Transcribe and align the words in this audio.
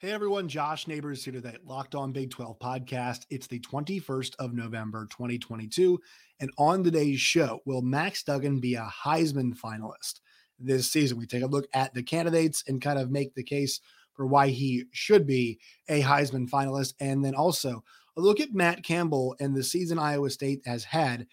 Hey 0.00 0.12
everyone, 0.12 0.46
Josh 0.46 0.86
Neighbors 0.86 1.24
here 1.24 1.32
today, 1.32 1.56
Locked 1.64 1.96
On 1.96 2.12
Big 2.12 2.30
12 2.30 2.60
podcast. 2.60 3.26
It's 3.30 3.48
the 3.48 3.58
21st 3.58 4.36
of 4.38 4.54
November, 4.54 5.08
2022. 5.10 5.98
And 6.38 6.52
on 6.56 6.84
today's 6.84 7.18
show, 7.20 7.58
will 7.64 7.82
Max 7.82 8.22
Duggan 8.22 8.60
be 8.60 8.76
a 8.76 8.88
Heisman 9.04 9.58
finalist 9.58 10.20
this 10.56 10.88
season? 10.88 11.18
We 11.18 11.26
take 11.26 11.42
a 11.42 11.48
look 11.48 11.66
at 11.74 11.94
the 11.94 12.04
candidates 12.04 12.62
and 12.68 12.80
kind 12.80 12.96
of 12.96 13.10
make 13.10 13.34
the 13.34 13.42
case 13.42 13.80
for 14.12 14.24
why 14.24 14.50
he 14.50 14.84
should 14.92 15.26
be 15.26 15.58
a 15.88 16.00
Heisman 16.00 16.48
finalist. 16.48 16.94
And 17.00 17.24
then 17.24 17.34
also 17.34 17.82
a 18.16 18.20
look 18.20 18.38
at 18.38 18.54
Matt 18.54 18.84
Campbell 18.84 19.34
and 19.40 19.52
the 19.52 19.64
season 19.64 19.98
Iowa 19.98 20.30
State 20.30 20.62
has 20.64 20.84
had 20.84 21.26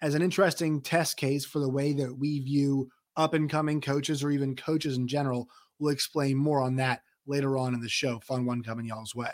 as 0.00 0.14
an 0.14 0.22
interesting 0.22 0.80
test 0.80 1.16
case 1.16 1.44
for 1.44 1.58
the 1.58 1.68
way 1.68 1.92
that 1.94 2.16
we 2.16 2.38
view 2.38 2.88
up 3.16 3.34
and 3.34 3.50
coming 3.50 3.80
coaches 3.80 4.22
or 4.22 4.30
even 4.30 4.54
coaches 4.54 4.96
in 4.96 5.08
general. 5.08 5.48
We'll 5.80 5.92
explain 5.92 6.36
more 6.36 6.62
on 6.62 6.76
that 6.76 7.02
later 7.26 7.56
on 7.56 7.74
in 7.74 7.80
the 7.80 7.88
show. 7.88 8.18
Fun 8.20 8.44
one 8.44 8.62
coming 8.62 8.86
y'all's 8.86 9.14
way. 9.14 9.30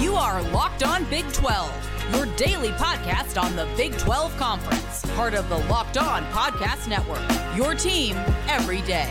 You 0.00 0.14
are 0.14 0.42
Locked 0.50 0.82
On 0.82 1.04
Big 1.04 1.30
12, 1.32 2.14
your 2.14 2.26
daily 2.36 2.70
podcast 2.70 3.40
on 3.40 3.54
the 3.54 3.68
Big 3.76 3.96
12 3.98 4.36
Conference, 4.38 5.04
part 5.14 5.34
of 5.34 5.48
the 5.48 5.58
Locked 5.68 5.98
On 5.98 6.24
Podcast 6.26 6.88
Network. 6.88 7.22
Your 7.56 7.74
team 7.74 8.16
every 8.48 8.80
day. 8.82 9.10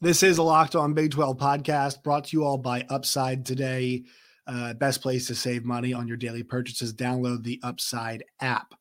This 0.00 0.22
is 0.22 0.38
a 0.38 0.42
Locked 0.42 0.76
On 0.76 0.92
Big 0.94 1.10
12 1.10 1.38
podcast 1.38 2.02
brought 2.02 2.24
to 2.26 2.36
you 2.36 2.44
all 2.44 2.58
by 2.58 2.84
Upside 2.90 3.46
today. 3.46 4.04
Uh, 4.46 4.74
best 4.74 5.02
place 5.02 5.26
to 5.26 5.34
save 5.34 5.64
money 5.64 5.92
on 5.92 6.06
your 6.06 6.16
daily 6.16 6.42
purchases. 6.42 6.94
Download 6.94 7.42
the 7.42 7.58
Upside 7.62 8.22
app. 8.40 8.74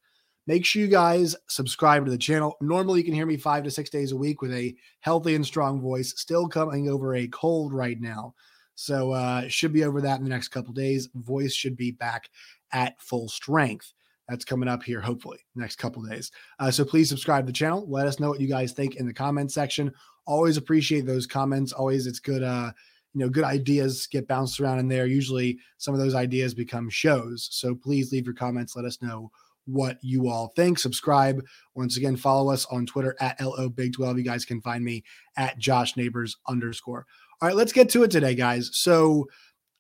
Make 0.47 0.63
sure 0.63 0.81
you 0.81 0.87
guys 0.87 1.35
subscribe 1.47 2.05
to 2.05 2.11
the 2.11 2.17
channel. 2.17 2.55
Normally, 2.61 2.99
you 2.99 3.05
can 3.05 3.15
hear 3.15 3.25
me 3.25 3.37
five 3.37 3.63
to 3.63 3.71
six 3.71 3.89
days 3.89 4.11
a 4.11 4.17
week 4.17 4.41
with 4.41 4.53
a 4.53 4.75
healthy 4.99 5.33
and 5.33 5.45
strong 5.45 5.81
voice. 5.81 6.13
Still 6.17 6.47
coming 6.47 6.87
over 6.87 7.15
a 7.15 7.27
cold 7.27 7.73
right 7.73 7.99
now. 7.99 8.35
So, 8.75 9.11
uh, 9.11 9.47
should 9.47 9.73
be 9.73 9.85
over 9.85 10.01
that 10.01 10.19
in 10.19 10.23
the 10.23 10.29
next 10.29 10.49
couple 10.49 10.73
days. 10.73 11.09
Voice 11.15 11.53
should 11.53 11.75
be 11.75 11.91
back 11.91 12.29
at 12.71 13.01
full 13.01 13.27
strength. 13.27 13.91
That's 14.29 14.45
coming 14.45 14.69
up 14.69 14.83
here, 14.83 15.01
hopefully, 15.01 15.39
next 15.55 15.77
couple 15.77 16.03
days. 16.03 16.31
Uh, 16.59 16.69
so, 16.69 16.85
please 16.85 17.09
subscribe 17.09 17.45
to 17.45 17.51
the 17.51 17.57
channel. 17.57 17.85
Let 17.87 18.05
us 18.05 18.19
know 18.19 18.29
what 18.29 18.41
you 18.41 18.47
guys 18.47 18.71
think 18.71 18.97
in 18.97 19.07
the 19.07 19.13
comment 19.13 19.51
section. 19.51 19.91
Always 20.27 20.57
appreciate 20.57 21.07
those 21.07 21.25
comments. 21.25 21.73
Always, 21.73 22.05
it's 22.05 22.19
good. 22.19 22.43
Uh, 22.43 22.71
you 23.13 23.21
know, 23.21 23.29
good 23.29 23.45
ideas 23.45 24.07
get 24.07 24.27
bounced 24.27 24.59
around 24.59 24.77
in 24.77 24.89
there. 24.89 25.07
Usually, 25.07 25.57
some 25.77 25.95
of 25.95 25.99
those 25.99 26.13
ideas 26.13 26.53
become 26.53 26.89
shows. 26.89 27.47
So, 27.51 27.73
please 27.73 28.11
leave 28.11 28.25
your 28.25 28.35
comments. 28.35 28.75
Let 28.75 28.85
us 28.85 29.01
know 29.01 29.31
what 29.65 29.97
you 30.01 30.29
all 30.29 30.53
think. 30.55 30.79
Subscribe. 30.79 31.43
Once 31.73 31.97
again, 31.97 32.15
follow 32.15 32.51
us 32.51 32.65
on 32.67 32.85
Twitter 32.85 33.15
at 33.19 33.39
LO 33.41 33.69
Big 33.69 33.93
12. 33.93 34.17
You 34.19 34.23
guys 34.23 34.45
can 34.45 34.61
find 34.61 34.83
me 34.83 35.03
at 35.37 35.57
Josh 35.57 35.97
Neighbors 35.97 36.37
underscore. 36.47 37.05
All 37.41 37.47
right, 37.47 37.55
let's 37.55 37.73
get 37.73 37.89
to 37.89 38.03
it 38.03 38.11
today, 38.11 38.35
guys. 38.35 38.69
So, 38.73 39.27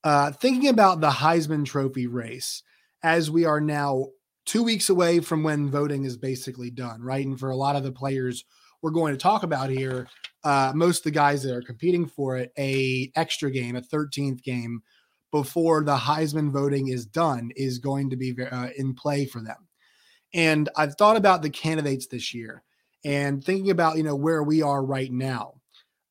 uh, 0.03 0.31
thinking 0.31 0.69
about 0.69 1.01
the 1.01 1.09
Heisman 1.09 1.65
Trophy 1.65 2.07
race, 2.07 2.63
as 3.01 3.31
we 3.31 3.45
are 3.45 3.61
now 3.61 4.07
two 4.45 4.63
weeks 4.63 4.89
away 4.89 5.19
from 5.19 5.43
when 5.43 5.71
voting 5.71 6.03
is 6.03 6.17
basically 6.17 6.69
done, 6.69 7.01
right? 7.01 7.25
And 7.25 7.39
for 7.39 7.49
a 7.49 7.55
lot 7.55 7.75
of 7.75 7.83
the 7.83 7.91
players 7.91 8.45
we're 8.81 8.91
going 8.91 9.13
to 9.13 9.17
talk 9.17 9.43
about 9.43 9.69
here, 9.69 10.07
uh, 10.43 10.71
most 10.75 10.99
of 10.99 11.03
the 11.05 11.11
guys 11.11 11.41
that 11.43 11.55
are 11.55 11.61
competing 11.61 12.05
for 12.05 12.37
it, 12.37 12.51
a 12.57 13.11
extra 13.15 13.49
game, 13.49 13.75
a 13.75 13.81
13th 13.81 14.43
game 14.43 14.81
before 15.31 15.83
the 15.83 15.97
Heisman 15.97 16.51
voting 16.51 16.89
is 16.89 17.05
done, 17.05 17.51
is 17.55 17.79
going 17.79 18.11
to 18.11 18.15
be 18.15 18.35
uh, 18.39 18.69
in 18.77 18.93
play 18.93 19.25
for 19.25 19.41
them. 19.41 19.64
And 20.35 20.69
I've 20.75 20.95
thought 20.95 21.15
about 21.15 21.41
the 21.41 21.49
candidates 21.49 22.07
this 22.07 22.33
year 22.33 22.61
and 23.05 23.43
thinking 23.43 23.71
about, 23.71 23.97
you 23.97 24.03
know, 24.03 24.15
where 24.15 24.43
we 24.43 24.61
are 24.61 24.83
right 24.83 25.11
now. 25.11 25.53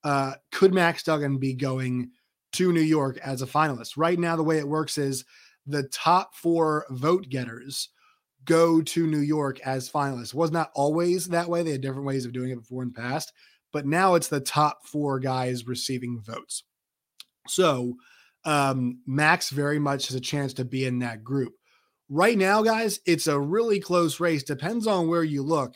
Uh, 0.03 0.33
could 0.51 0.73
Max 0.73 1.03
Duggan 1.03 1.39
be 1.39 1.53
going 1.55 2.11
to 2.53 2.73
New 2.73 2.81
York 2.81 3.19
as 3.19 3.43
a 3.43 3.47
finalist? 3.47 3.93
Right 3.97 4.19
now, 4.19 4.35
the 4.35 4.43
way 4.43 4.59
it 4.59 4.69
works 4.69 4.97
is 4.97 5.25
the 5.67 5.85
top 5.85 6.35
four 6.35 6.87
vote 6.91 7.29
getters 7.29 7.91
go 8.45 8.81
to 8.81 9.07
New 9.07 9.21
York 9.21 9.61
as 9.61 9.91
finalists. 9.91 10.35
Was 10.35 10.51
not 10.51 10.71
always 10.75 11.27
that 11.29 11.49
way. 11.49 11.63
They 11.63 11.73
had 11.73 11.81
different 11.83 12.07
ways 12.07 12.25
of 12.25 12.33
doing 12.33 12.51
it 12.51 12.57
before 12.57 12.83
in 12.83 12.93
the 12.95 13.01
past, 13.01 13.33
but 13.73 13.87
now 13.87 14.15
it's 14.15 14.29
the 14.29 14.41
top 14.41 14.87
four 14.87 15.19
guys 15.19 15.67
receiving 15.67 16.21
votes. 16.21 16.65
So 17.47 17.95
um, 18.45 19.01
Max 19.07 19.51
very 19.51 19.79
much 19.79 20.09
has 20.09 20.17
a 20.17 20.21
chance 20.21 20.55
to 20.55 20.65
be 20.65 20.87
in 20.87 20.99
that 21.01 21.25
group. 21.25 21.55
Right 22.17 22.39
now, 22.39 22.63
guys, 22.63 23.01
it's 23.07 23.27
a 23.27 23.41
really 23.41 23.81
close 23.81 24.21
race. 24.21 24.45
Depends 24.45 24.87
on 24.87 25.09
where 25.09 25.25
you 25.25 25.43
look. 25.43 25.75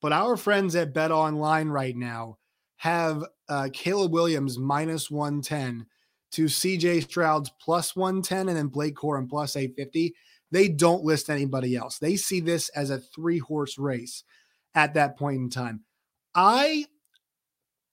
But 0.00 0.12
our 0.12 0.36
friends 0.36 0.76
at 0.76 0.94
Bet 0.94 1.10
Online 1.10 1.68
right 1.68 1.96
now 1.96 2.38
have 2.76 3.24
uh, 3.48 3.70
Caleb 3.72 4.12
Williams 4.12 4.56
minus 4.56 5.10
110 5.10 5.86
to 6.30 6.44
CJ 6.44 7.02
Stroud's 7.02 7.50
plus 7.60 7.96
110 7.96 8.48
and 8.48 8.56
then 8.56 8.68
Blake 8.68 8.94
Corum 8.94 9.28
plus 9.28 9.56
850. 9.56 10.14
They 10.52 10.68
don't 10.68 11.02
list 11.02 11.28
anybody 11.28 11.74
else. 11.74 11.98
They 11.98 12.14
see 12.14 12.38
this 12.38 12.68
as 12.68 12.90
a 12.90 13.00
three 13.00 13.38
horse 13.38 13.76
race 13.76 14.22
at 14.76 14.94
that 14.94 15.18
point 15.18 15.38
in 15.38 15.50
time. 15.50 15.82
I 16.36 16.84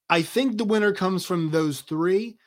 I 0.07 0.21
think 0.21 0.59
the 0.59 0.65
winner 0.65 0.93
comes 0.93 1.25
from 1.25 1.49
those 1.49 1.81
three. 1.81 2.37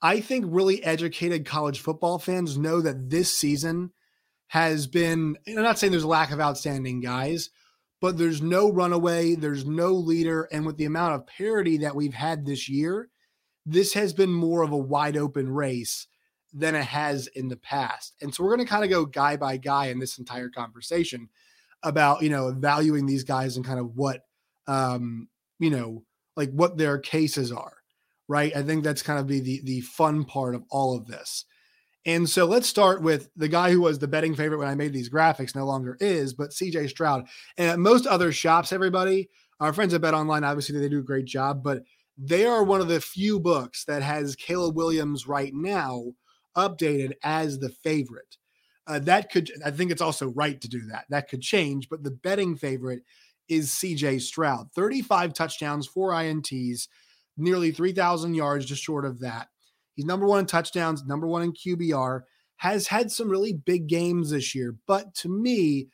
I 0.00 0.20
think 0.20 0.44
really 0.46 0.84
educated 0.84 1.46
college 1.46 1.80
football 1.80 2.20
fans 2.20 2.56
know 2.56 2.80
that 2.80 3.10
this 3.10 3.36
season 3.36 3.90
has 4.50 4.88
been, 4.88 5.36
I'm 5.46 5.62
not 5.62 5.78
saying 5.78 5.92
there's 5.92 6.02
a 6.02 6.08
lack 6.08 6.32
of 6.32 6.40
outstanding 6.40 7.00
guys, 7.00 7.50
but 8.00 8.18
there's 8.18 8.42
no 8.42 8.68
runaway, 8.68 9.36
there's 9.36 9.64
no 9.64 9.92
leader. 9.92 10.48
And 10.50 10.66
with 10.66 10.76
the 10.76 10.86
amount 10.86 11.14
of 11.14 11.26
parity 11.28 11.76
that 11.78 11.94
we've 11.94 12.14
had 12.14 12.44
this 12.44 12.68
year, 12.68 13.10
this 13.64 13.94
has 13.94 14.12
been 14.12 14.32
more 14.32 14.62
of 14.62 14.72
a 14.72 14.76
wide 14.76 15.16
open 15.16 15.48
race 15.48 16.08
than 16.52 16.74
it 16.74 16.82
has 16.82 17.28
in 17.28 17.46
the 17.46 17.58
past. 17.58 18.14
And 18.20 18.34
so 18.34 18.42
we're 18.42 18.56
going 18.56 18.66
to 18.66 18.70
kind 18.70 18.82
of 18.82 18.90
go 18.90 19.04
guy 19.04 19.36
by 19.36 19.56
guy 19.56 19.86
in 19.86 20.00
this 20.00 20.18
entire 20.18 20.50
conversation 20.50 21.28
about, 21.84 22.20
you 22.20 22.28
know, 22.28 22.50
valuing 22.50 23.06
these 23.06 23.22
guys 23.22 23.54
and 23.54 23.64
kind 23.64 23.78
of 23.78 23.94
what, 23.94 24.22
um, 24.66 25.28
you 25.60 25.70
know, 25.70 26.02
like 26.34 26.50
what 26.50 26.76
their 26.76 26.98
cases 26.98 27.52
are, 27.52 27.76
right? 28.26 28.56
I 28.56 28.64
think 28.64 28.82
that's 28.82 29.02
kind 29.02 29.20
of 29.20 29.28
be 29.28 29.38
the 29.38 29.60
the 29.62 29.80
fun 29.82 30.24
part 30.24 30.56
of 30.56 30.64
all 30.70 30.96
of 30.96 31.06
this. 31.06 31.44
And 32.06 32.28
so 32.28 32.46
let's 32.46 32.68
start 32.68 33.02
with 33.02 33.30
the 33.36 33.48
guy 33.48 33.70
who 33.70 33.82
was 33.82 33.98
the 33.98 34.08
betting 34.08 34.34
favorite 34.34 34.58
when 34.58 34.68
I 34.68 34.74
made 34.74 34.92
these 34.92 35.10
graphics, 35.10 35.54
no 35.54 35.66
longer 35.66 35.98
is, 36.00 36.32
but 36.32 36.50
CJ 36.50 36.88
Stroud. 36.88 37.26
And 37.58 37.68
at 37.68 37.78
most 37.78 38.06
other 38.06 38.32
shops, 38.32 38.72
everybody, 38.72 39.28
our 39.60 39.72
friends 39.72 39.92
at 39.92 40.00
Bet 40.00 40.14
Online, 40.14 40.44
obviously 40.44 40.78
they 40.78 40.88
do 40.88 41.00
a 41.00 41.02
great 41.02 41.26
job, 41.26 41.62
but 41.62 41.82
they 42.16 42.46
are 42.46 42.64
one 42.64 42.80
of 42.80 42.88
the 42.88 43.00
few 43.00 43.38
books 43.38 43.84
that 43.84 44.02
has 44.02 44.34
Caleb 44.36 44.76
Williams 44.76 45.26
right 45.26 45.52
now 45.54 46.04
updated 46.56 47.12
as 47.22 47.58
the 47.58 47.68
favorite. 47.68 48.36
Uh, 48.86 48.98
that 48.98 49.30
could, 49.30 49.50
I 49.64 49.70
think 49.70 49.90
it's 49.90 50.02
also 50.02 50.28
right 50.28 50.60
to 50.60 50.68
do 50.68 50.80
that. 50.90 51.04
That 51.10 51.28
could 51.28 51.42
change, 51.42 51.88
but 51.88 52.02
the 52.02 52.10
betting 52.10 52.56
favorite 52.56 53.02
is 53.48 53.70
CJ 53.70 54.22
Stroud 54.22 54.72
35 54.74 55.34
touchdowns, 55.34 55.86
four 55.86 56.10
INTs, 56.10 56.88
nearly 57.36 57.72
3,000 57.72 58.34
yards, 58.34 58.64
just 58.64 58.82
short 58.82 59.04
of 59.04 59.20
that. 59.20 59.48
He's 59.94 60.04
number 60.04 60.26
one 60.26 60.40
in 60.40 60.46
touchdowns, 60.46 61.04
number 61.04 61.26
one 61.26 61.42
in 61.42 61.52
QBR, 61.52 62.22
has 62.56 62.86
had 62.86 63.10
some 63.10 63.28
really 63.28 63.52
big 63.52 63.86
games 63.86 64.30
this 64.30 64.54
year. 64.54 64.76
But 64.86 65.14
to 65.16 65.28
me, 65.28 65.88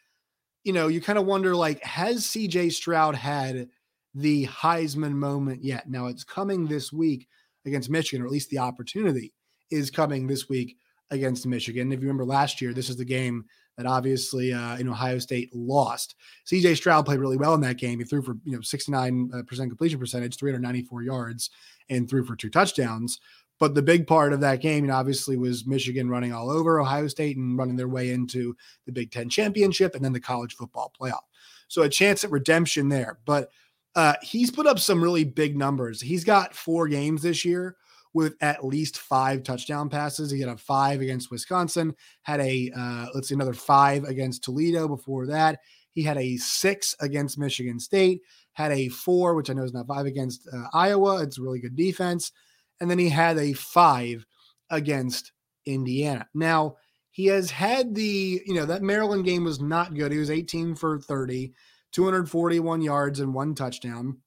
you 0.65 0.73
know, 0.73 0.89
you 0.89 1.01
kind 1.01 1.19
of 1.19 1.27
wonder 1.27 1.55
like, 1.55 1.83
has 1.83 2.27
CJ 2.27 2.73
Stroud 2.73 3.15
had 3.15 3.69
the 4.15 4.47
Heisman 4.47 5.13
moment 5.13 5.63
yet? 5.63 5.89
Now 5.89 6.07
it's 6.07 6.25
coming 6.25 6.67
this 6.67 6.93
week 6.93 7.29
against 7.65 7.91
Michigan, 7.91 8.23
or 8.23 8.27
at 8.27 8.33
least 8.33 8.51
the 8.51 8.59
opportunity 8.59 9.33
is 9.71 9.91
coming 9.91 10.27
this 10.27 10.49
week 10.49 10.77
against 11.11 11.47
Michigan. 11.47 11.93
If 11.93 12.01
you 12.01 12.07
remember 12.07 12.25
last 12.25 12.61
year, 12.61 12.73
this 12.73 12.91
is 12.91 12.97
the 12.97 13.05
game 13.05 13.45
that 13.77 13.87
obviously 13.87 14.53
uh, 14.53 14.77
in 14.79 14.89
Ohio 14.89 15.19
State 15.19 15.55
lost. 15.55 16.15
CJ 16.51 16.77
Stroud 16.77 17.05
played 17.05 17.21
really 17.21 17.37
well 17.37 17.55
in 17.55 17.61
that 17.61 17.77
game. 17.77 17.99
He 17.99 18.05
threw 18.05 18.23
for 18.23 18.37
you 18.45 18.53
know 18.53 18.59
69% 18.59 19.35
uh, 19.35 19.43
completion 19.69 20.01
percentage, 20.01 20.37
394 20.37 21.03
yards, 21.03 21.51
and 21.91 22.09
threw 22.09 22.25
for 22.25 22.37
two 22.37 22.51
touchdowns. 22.51 23.19
But 23.59 23.75
the 23.75 23.83
big 23.83 24.07
part 24.07 24.33
of 24.33 24.41
that 24.41 24.61
game, 24.61 24.85
you 24.85 24.91
know, 24.91 24.97
obviously, 24.97 25.37
was 25.37 25.67
Michigan 25.67 26.09
running 26.09 26.33
all 26.33 26.51
over 26.51 26.81
Ohio 26.81 27.09
State 27.09 27.37
and 27.37 27.57
running 27.57 27.77
their 27.77 27.89
way 27.89 28.11
into 28.11 28.55
the 28.85 28.93
Big 28.93 29.11
Ten 29.11 29.31
championship 29.31 29.95
and 29.95 30.05
then 30.05 30.13
the 30.13 30.21
college 30.21 30.55
football 30.55 30.93
playoff. 31.01 31.23
So 31.69 31.83
a 31.83 31.89
chance 31.89 32.23
at 32.23 32.31
redemption 32.31 32.89
there. 32.89 33.19
But 33.25 33.51
uh, 33.95 34.15
he's 34.23 34.51
put 34.51 34.67
up 34.67 34.79
some 34.79 35.03
really 35.03 35.25
big 35.25 35.57
numbers. 35.57 36.01
He's 36.01 36.23
got 36.23 36.55
four 36.55 36.87
games 36.87 37.23
this 37.23 37.45
year 37.45 37.77
with 38.13 38.35
at 38.43 38.65
least 38.65 38.99
five 38.99 39.43
touchdown 39.43 39.89
passes. 39.89 40.31
He 40.31 40.41
had 40.41 40.51
a 40.51 40.57
five 40.57 41.01
against 41.01 41.31
Wisconsin, 41.31 41.95
had 42.23 42.41
a 42.41 42.71
uh, 42.77 43.07
let's 43.15 43.29
see 43.29 43.35
another 43.35 43.55
five 43.55 44.05
against 44.05 44.45
Toledo 44.45 44.87
before 44.87 45.27
that. 45.27 45.61
He 45.93 46.03
had 46.03 46.19
a 46.19 46.37
six 46.37 46.95
against 47.01 47.39
Michigan 47.39 47.81
State, 47.81 48.21
had 48.53 48.71
a 48.71 48.89
four, 48.89 49.35
which 49.35 49.49
I 49.49 49.55
know 49.55 49.65
is 49.65 49.73
not 49.73 49.87
five 49.87 50.05
against 50.05 50.47
uh, 50.53 50.67
Iowa. 50.75 51.23
It's 51.23 51.39
really 51.39 51.59
good 51.59 51.75
defense 51.75 52.33
and 52.81 52.91
then 52.91 52.99
he 52.99 53.09
had 53.09 53.39
a 53.39 53.53
five 53.53 54.25
against 54.71 55.33
Indiana. 55.65 56.27
Now, 56.35 56.77
he 57.11 57.27
has 57.27 57.51
had 57.51 57.95
the, 57.95 58.43
you 58.47 58.55
know, 58.55 58.67
that 58.67 58.83
Maryland 58.83 59.25
game 59.25 59.45
was 59.45 59.61
not 59.61 59.95
good. 59.95 60.13
He 60.13 60.19
was 60.19 60.31
18 60.31 60.75
for 60.75 60.99
30, 61.01 61.53
241 61.93 62.83
yards 62.83 63.21
and 63.21 63.33
one 63.33 63.55
touchdown. 63.55 64.19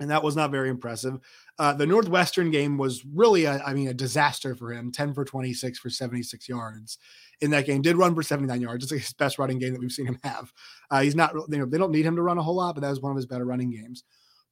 and 0.00 0.10
that 0.10 0.22
was 0.22 0.34
not 0.34 0.50
very 0.50 0.70
impressive. 0.70 1.18
Uh, 1.58 1.74
the 1.74 1.86
Northwestern 1.86 2.50
game 2.50 2.78
was 2.78 3.04
really, 3.04 3.44
a, 3.44 3.62
I 3.62 3.74
mean, 3.74 3.88
a 3.88 3.94
disaster 3.94 4.54
for 4.54 4.72
him 4.72 4.90
10 4.90 5.12
for 5.12 5.24
26 5.24 5.78
for 5.78 5.90
76 5.90 6.48
yards 6.48 6.98
in 7.42 7.50
that 7.50 7.66
game. 7.66 7.82
Did 7.82 7.98
run 7.98 8.14
for 8.14 8.22
79 8.22 8.60
yards. 8.62 8.84
It's 8.84 8.92
like 8.92 9.02
his 9.02 9.12
best 9.12 9.38
running 9.38 9.58
game 9.58 9.72
that 9.72 9.80
we've 9.80 9.92
seen 9.92 10.06
him 10.06 10.18
have. 10.24 10.52
Uh, 10.90 11.02
he's 11.02 11.14
not, 11.14 11.34
you 11.34 11.58
know, 11.58 11.66
they 11.66 11.78
don't 11.78 11.92
need 11.92 12.06
him 12.06 12.16
to 12.16 12.22
run 12.22 12.38
a 12.38 12.42
whole 12.42 12.56
lot, 12.56 12.74
but 12.74 12.80
that 12.80 12.90
was 12.90 13.00
one 13.00 13.12
of 13.12 13.16
his 13.16 13.26
better 13.26 13.44
running 13.44 13.70
games. 13.70 14.04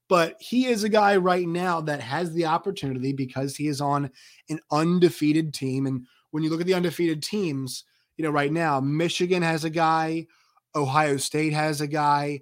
But 0.09 0.37
he 0.41 0.67
is 0.67 0.85
a 0.85 0.89
guy 0.89 1.17
right 1.17 1.47
now 1.47 1.81
that 1.83 2.01
has 2.01 2.33
the 2.33 2.47
opportunity 2.47 3.13
because 3.13 3.57
he 3.57 3.69
is 3.69 3.81
on 3.81 4.11
an 4.49 4.61
undefeated 4.71 5.53
team. 5.53 5.87
And 5.87 6.07
when 6.31 6.43
you 6.43 6.51
look 6.51 6.61
at 6.61 6.67
the 6.67 6.75
undefeated 6.75 7.23
teams, 7.23 7.85
you 8.17 8.25
know, 8.25 8.31
right 8.31 8.53
now, 8.53 8.81
Michigan 8.81 9.43
has 9.43 9.65
a 9.65 9.71
guy, 9.71 10.27
Ohio 10.75 11.19
State 11.19 11.53
has 11.53 11.81
a 11.81 11.87
guy, 11.87 12.41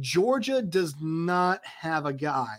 Georgia 0.00 0.62
does 0.62 0.94
not 1.00 1.64
have 1.64 2.06
a 2.06 2.12
guy, 2.12 2.58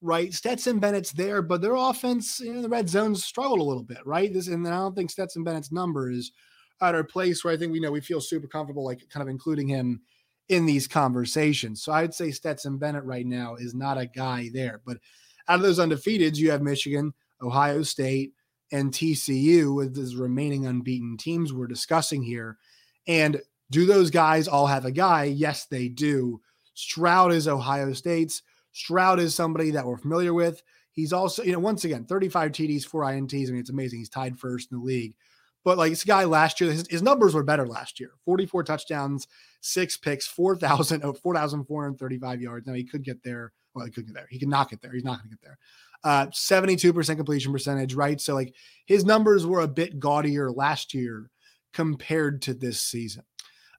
right? 0.00 0.34
Stetson 0.34 0.80
Bennett's 0.80 1.12
there, 1.12 1.40
but 1.40 1.60
their 1.60 1.74
offense 1.74 2.40
you 2.40 2.52
know, 2.52 2.62
the 2.62 2.68
red 2.68 2.88
zones 2.88 3.24
struggled 3.24 3.60
a 3.60 3.64
little 3.64 3.82
bit, 3.82 4.04
right? 4.04 4.32
This, 4.32 4.48
and 4.48 4.66
I 4.66 4.72
don't 4.72 4.96
think 4.96 5.10
Stetson 5.10 5.44
Bennett's 5.44 5.72
number 5.72 6.10
is 6.10 6.32
at 6.80 6.94
our 6.94 7.04
place 7.04 7.44
where 7.44 7.54
I 7.54 7.56
think 7.56 7.72
we 7.72 7.80
know 7.80 7.92
we 7.92 8.00
feel 8.00 8.20
super 8.20 8.48
comfortable, 8.48 8.84
like 8.84 9.08
kind 9.08 9.22
of 9.22 9.28
including 9.28 9.68
him 9.68 10.02
in 10.48 10.66
these 10.66 10.86
conversations. 10.86 11.82
So 11.82 11.92
I'd 11.92 12.14
say 12.14 12.30
Stetson 12.30 12.78
Bennett 12.78 13.04
right 13.04 13.26
now 13.26 13.54
is 13.54 13.74
not 13.74 13.98
a 13.98 14.06
guy 14.06 14.50
there. 14.52 14.80
But 14.84 14.98
out 15.48 15.56
of 15.56 15.62
those 15.62 15.78
undefeateds, 15.78 16.36
you 16.36 16.50
have 16.50 16.62
Michigan, 16.62 17.14
Ohio 17.42 17.82
State, 17.82 18.32
and 18.72 18.92
TCU 18.92 19.74
with 19.74 19.94
these 19.94 20.16
remaining 20.16 20.66
unbeaten 20.66 21.16
teams 21.16 21.52
we're 21.52 21.66
discussing 21.66 22.22
here. 22.22 22.58
And 23.06 23.40
do 23.70 23.86
those 23.86 24.10
guys 24.10 24.48
all 24.48 24.66
have 24.66 24.84
a 24.84 24.90
guy? 24.90 25.24
Yes, 25.24 25.66
they 25.66 25.88
do. 25.88 26.40
Stroud 26.74 27.32
is 27.32 27.48
Ohio 27.48 27.92
State's. 27.92 28.42
Stroud 28.72 29.20
is 29.20 29.34
somebody 29.34 29.70
that 29.70 29.86
we're 29.86 29.96
familiar 29.96 30.34
with. 30.34 30.62
He's 30.92 31.12
also, 31.12 31.42
you 31.42 31.52
know, 31.52 31.58
once 31.58 31.84
again, 31.84 32.04
35 32.04 32.52
TDs, 32.52 32.84
four 32.84 33.02
INTs. 33.02 33.48
I 33.48 33.50
mean, 33.50 33.60
it's 33.60 33.70
amazing. 33.70 33.98
He's 33.98 34.08
tied 34.08 34.38
first 34.38 34.70
in 34.70 34.78
the 34.78 34.84
league. 34.84 35.14
But 35.64 35.78
like 35.78 35.90
this 35.90 36.04
guy 36.04 36.24
last 36.24 36.60
year, 36.60 36.70
his, 36.70 36.86
his 36.88 37.02
numbers 37.02 37.34
were 37.34 37.42
better 37.42 37.66
last 37.66 37.98
year 37.98 38.12
44 38.24 38.64
touchdowns, 38.64 39.26
six 39.60 39.96
picks, 39.96 40.26
4,000, 40.26 41.02
oh, 41.04 41.14
4,435 41.14 42.40
yards. 42.40 42.66
Now 42.66 42.74
he 42.74 42.84
could 42.84 43.02
get 43.02 43.22
there. 43.22 43.52
Well, 43.74 43.86
he 43.86 43.90
could 43.90 44.06
get 44.06 44.14
there. 44.14 44.28
He 44.30 44.38
could 44.38 44.48
not 44.48 44.70
get 44.70 44.82
there. 44.82 44.92
He's 44.92 45.04
not 45.04 45.18
going 45.18 45.30
to 45.30 45.36
get 45.36 45.42
there. 45.42 45.58
Uh, 46.04 46.26
72% 46.26 47.16
completion 47.16 47.50
percentage, 47.50 47.94
right? 47.94 48.20
So 48.20 48.34
like 48.34 48.54
his 48.84 49.04
numbers 49.06 49.46
were 49.46 49.62
a 49.62 49.68
bit 49.68 49.98
gaudier 49.98 50.52
last 50.52 50.92
year 50.92 51.30
compared 51.72 52.42
to 52.42 52.54
this 52.54 52.80
season. 52.80 53.24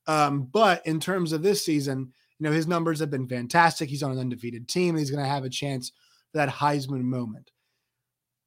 Um, 0.08 0.50
but 0.52 0.86
in 0.86 1.00
terms 1.00 1.32
of 1.34 1.44
this 1.44 1.64
season, 1.64 2.12
you 2.40 2.44
know, 2.44 2.52
his 2.52 2.68
numbers 2.68 3.00
have 3.00 3.10
been 3.10 3.28
fantastic. 3.28 3.90
He's 3.90 4.04
on 4.04 4.12
an 4.12 4.20
undefeated 4.20 4.68
team. 4.68 4.96
He's 4.96 5.12
going 5.12 5.24
to 5.24 5.30
have 5.30 5.46
a 5.46 5.50
chance 5.50 5.92
for 6.32 6.40
that 6.40 6.50
Heisman 6.50 7.02
moment. 7.02 7.52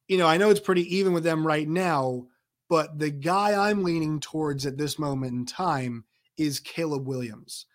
You 0.07 0.17
know, 0.17 0.27
I 0.27 0.37
know 0.37 0.49
it's 0.49 0.59
pretty 0.59 0.95
even 0.97 1.13
with 1.13 1.23
them 1.23 1.45
right 1.45 1.67
now, 1.67 2.27
but 2.69 2.97
the 2.99 3.09
guy 3.09 3.69
I'm 3.69 3.83
leaning 3.83 4.19
towards 4.19 4.65
at 4.65 4.77
this 4.77 4.99
moment 4.99 5.33
in 5.33 5.45
time 5.45 6.03
is 6.37 6.59
Caleb 6.59 7.07
Williams. 7.07 7.65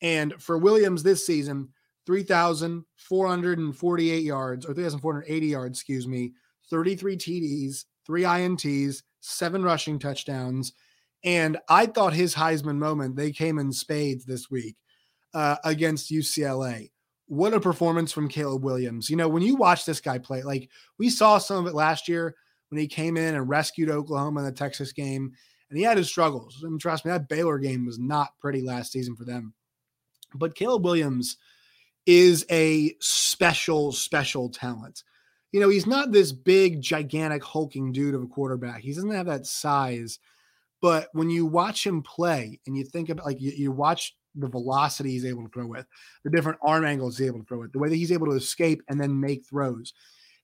And 0.00 0.40
for 0.42 0.58
Williams 0.58 1.02
this 1.02 1.26
season, 1.26 1.68
3,448 2.06 4.22
yards 4.22 4.64
or 4.64 4.72
3,480 4.72 5.46
yards, 5.46 5.78
excuse 5.78 6.08
me, 6.08 6.32
33 6.70 7.16
TDs, 7.16 7.84
three 8.06 8.22
INTs, 8.22 9.02
seven 9.20 9.62
rushing 9.62 9.98
touchdowns. 9.98 10.72
And 11.22 11.58
I 11.68 11.84
thought 11.86 12.14
his 12.14 12.34
Heisman 12.34 12.78
moment, 12.78 13.16
they 13.16 13.32
came 13.32 13.58
in 13.58 13.72
spades 13.72 14.24
this 14.24 14.50
week 14.50 14.76
uh, 15.34 15.56
against 15.64 16.10
UCLA. 16.10 16.90
What 17.26 17.52
a 17.52 17.60
performance 17.60 18.12
from 18.12 18.28
Caleb 18.28 18.64
Williams. 18.64 19.10
You 19.10 19.16
know, 19.16 19.28
when 19.28 19.42
you 19.42 19.56
watch 19.56 19.84
this 19.84 20.00
guy 20.00 20.16
play, 20.16 20.42
like 20.42 20.70
we 20.98 21.10
saw 21.10 21.36
some 21.36 21.58
of 21.58 21.66
it 21.66 21.74
last 21.74 22.08
year 22.08 22.34
when 22.68 22.80
he 22.80 22.86
came 22.86 23.16
in 23.16 23.34
and 23.34 23.48
rescued 23.48 23.90
Oklahoma 23.90 24.40
in 24.40 24.46
the 24.46 24.52
Texas 24.52 24.92
game, 24.92 25.32
and 25.70 25.78
he 25.78 25.84
had 25.84 25.98
his 25.98 26.08
struggles. 26.08 26.62
And 26.62 26.80
trust 26.80 27.04
me, 27.04 27.10
that 27.10 27.28
Baylor 27.28 27.58
game 27.58 27.86
was 27.86 27.98
not 27.98 28.38
pretty 28.38 28.62
last 28.62 28.92
season 28.92 29.16
for 29.16 29.24
them. 29.24 29.54
But 30.34 30.54
Caleb 30.54 30.84
Williams 30.84 31.36
is 32.06 32.46
a 32.50 32.94
special, 33.00 33.92
special 33.92 34.48
talent. 34.48 35.02
You 35.52 35.60
know, 35.60 35.68
he's 35.68 35.86
not 35.86 36.12
this 36.12 36.32
big, 36.32 36.80
gigantic, 36.82 37.42
hulking 37.42 37.92
dude 37.92 38.14
of 38.14 38.22
a 38.22 38.26
quarterback. 38.26 38.80
He 38.80 38.92
doesn't 38.92 39.10
have 39.10 39.26
that 39.26 39.46
size. 39.46 40.18
But 40.80 41.08
when 41.12 41.30
you 41.30 41.46
watch 41.46 41.86
him 41.86 42.02
play 42.02 42.60
and 42.66 42.76
you 42.76 42.84
think 42.84 43.08
about 43.08 43.26
like 43.26 43.40
you, 43.40 43.52
you 43.54 43.72
watch 43.72 44.16
the 44.34 44.46
velocity 44.46 45.10
he's 45.10 45.24
able 45.24 45.42
to 45.42 45.48
throw 45.48 45.66
with, 45.66 45.86
the 46.22 46.30
different 46.30 46.58
arm 46.62 46.84
angles 46.84 47.18
he's 47.18 47.26
able 47.26 47.40
to 47.40 47.46
throw 47.46 47.58
with, 47.58 47.72
the 47.72 47.78
way 47.78 47.88
that 47.88 47.96
he's 47.96 48.12
able 48.12 48.26
to 48.26 48.36
escape 48.36 48.82
and 48.88 49.00
then 49.00 49.18
make 49.18 49.46
throws. 49.46 49.92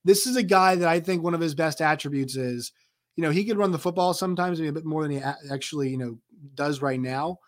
This 0.05 0.27
is 0.27 0.37
a 0.37 0.43
guy 0.43 0.75
that 0.77 0.89
I 0.89 1.01
think 1.01 1.23
one 1.23 1.35
of 1.35 1.41
his 1.41 1.55
best 1.55 1.81
attributes 1.81 2.37
is, 2.37 2.73
you 3.17 3.23
know, 3.23 3.31
he 3.31 3.45
could 3.45 3.57
run 3.57 3.73
the 3.73 3.79
football 3.79 4.13
sometimes 4.13 4.61
a 4.61 4.71
bit 4.71 4.85
more 4.85 5.03
than 5.03 5.13
he 5.13 5.23
actually, 5.51 5.91
you 5.91 5.99
know, 5.99 6.19
does 6.55 6.83
right 6.83 7.01
now. 7.01 7.39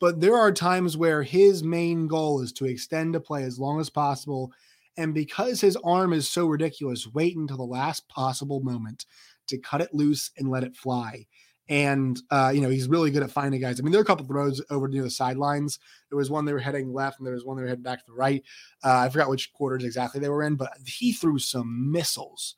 But 0.00 0.20
there 0.20 0.36
are 0.36 0.52
times 0.52 0.96
where 0.96 1.22
his 1.22 1.62
main 1.62 2.06
goal 2.06 2.42
is 2.42 2.52
to 2.54 2.66
extend 2.66 3.16
a 3.16 3.20
play 3.20 3.44
as 3.44 3.58
long 3.58 3.80
as 3.80 3.90
possible. 3.90 4.52
And 4.96 5.14
because 5.14 5.60
his 5.60 5.76
arm 5.76 6.12
is 6.12 6.28
so 6.28 6.46
ridiculous, 6.46 7.06
wait 7.06 7.36
until 7.36 7.56
the 7.56 7.64
last 7.64 8.08
possible 8.08 8.60
moment 8.60 9.06
to 9.48 9.58
cut 9.58 9.80
it 9.80 9.94
loose 9.94 10.30
and 10.36 10.50
let 10.50 10.64
it 10.64 10.76
fly. 10.76 11.26
And 11.68 12.20
uh, 12.30 12.52
you 12.54 12.60
know, 12.60 12.68
he's 12.68 12.88
really 12.88 13.10
good 13.10 13.22
at 13.22 13.30
finding 13.30 13.60
guys. 13.60 13.80
I 13.80 13.82
mean, 13.82 13.92
there 13.92 14.00
are 14.00 14.04
a 14.04 14.06
couple 14.06 14.26
throws 14.26 14.62
over 14.70 14.86
near 14.86 15.02
the 15.02 15.10
sidelines. 15.10 15.78
There 16.10 16.16
was 16.16 16.30
one 16.30 16.44
they 16.44 16.52
were 16.52 16.60
heading 16.60 16.92
left, 16.92 17.18
and 17.18 17.26
there 17.26 17.34
was 17.34 17.44
one 17.44 17.56
they 17.56 17.62
were 17.62 17.68
heading 17.68 17.82
back 17.82 17.98
to 17.98 18.04
the 18.06 18.12
right. 18.12 18.42
Uh, 18.84 18.98
I 18.98 19.08
forgot 19.08 19.30
which 19.30 19.52
quarters 19.52 19.84
exactly 19.84 20.20
they 20.20 20.28
were 20.28 20.44
in, 20.44 20.54
but 20.54 20.70
he 20.86 21.12
threw 21.12 21.38
some 21.38 21.90
missiles 21.90 22.54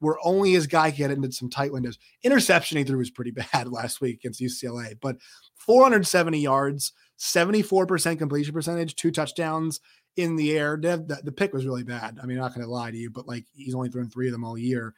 where 0.00 0.16
only 0.24 0.52
his 0.52 0.66
guy 0.66 0.90
could 0.90 0.98
get 0.98 1.10
into 1.10 1.32
some 1.32 1.50
tight 1.50 1.72
windows. 1.72 1.98
Interception 2.22 2.78
he 2.78 2.84
threw 2.84 2.98
was 2.98 3.10
pretty 3.10 3.30
bad 3.52 3.68
last 3.68 4.00
week 4.00 4.20
against 4.20 4.40
UCLA, 4.40 4.96
but 5.00 5.16
470 5.56 6.38
yards, 6.38 6.92
74% 7.18 8.18
completion 8.18 8.54
percentage, 8.54 8.94
two 8.94 9.10
touchdowns 9.10 9.80
in 10.16 10.36
the 10.36 10.56
air. 10.56 10.78
The, 10.80 11.20
the 11.22 11.32
pick 11.32 11.52
was 11.52 11.66
really 11.66 11.84
bad. 11.84 12.18
I 12.22 12.26
mean, 12.26 12.38
I'm 12.38 12.44
not 12.44 12.54
going 12.54 12.66
to 12.66 12.72
lie 12.72 12.90
to 12.90 12.96
you, 12.96 13.10
but 13.10 13.26
like 13.26 13.46
he's 13.52 13.74
only 13.74 13.88
thrown 13.88 14.08
three 14.08 14.28
of 14.28 14.32
them 14.32 14.44
all 14.44 14.58
year, 14.58 14.94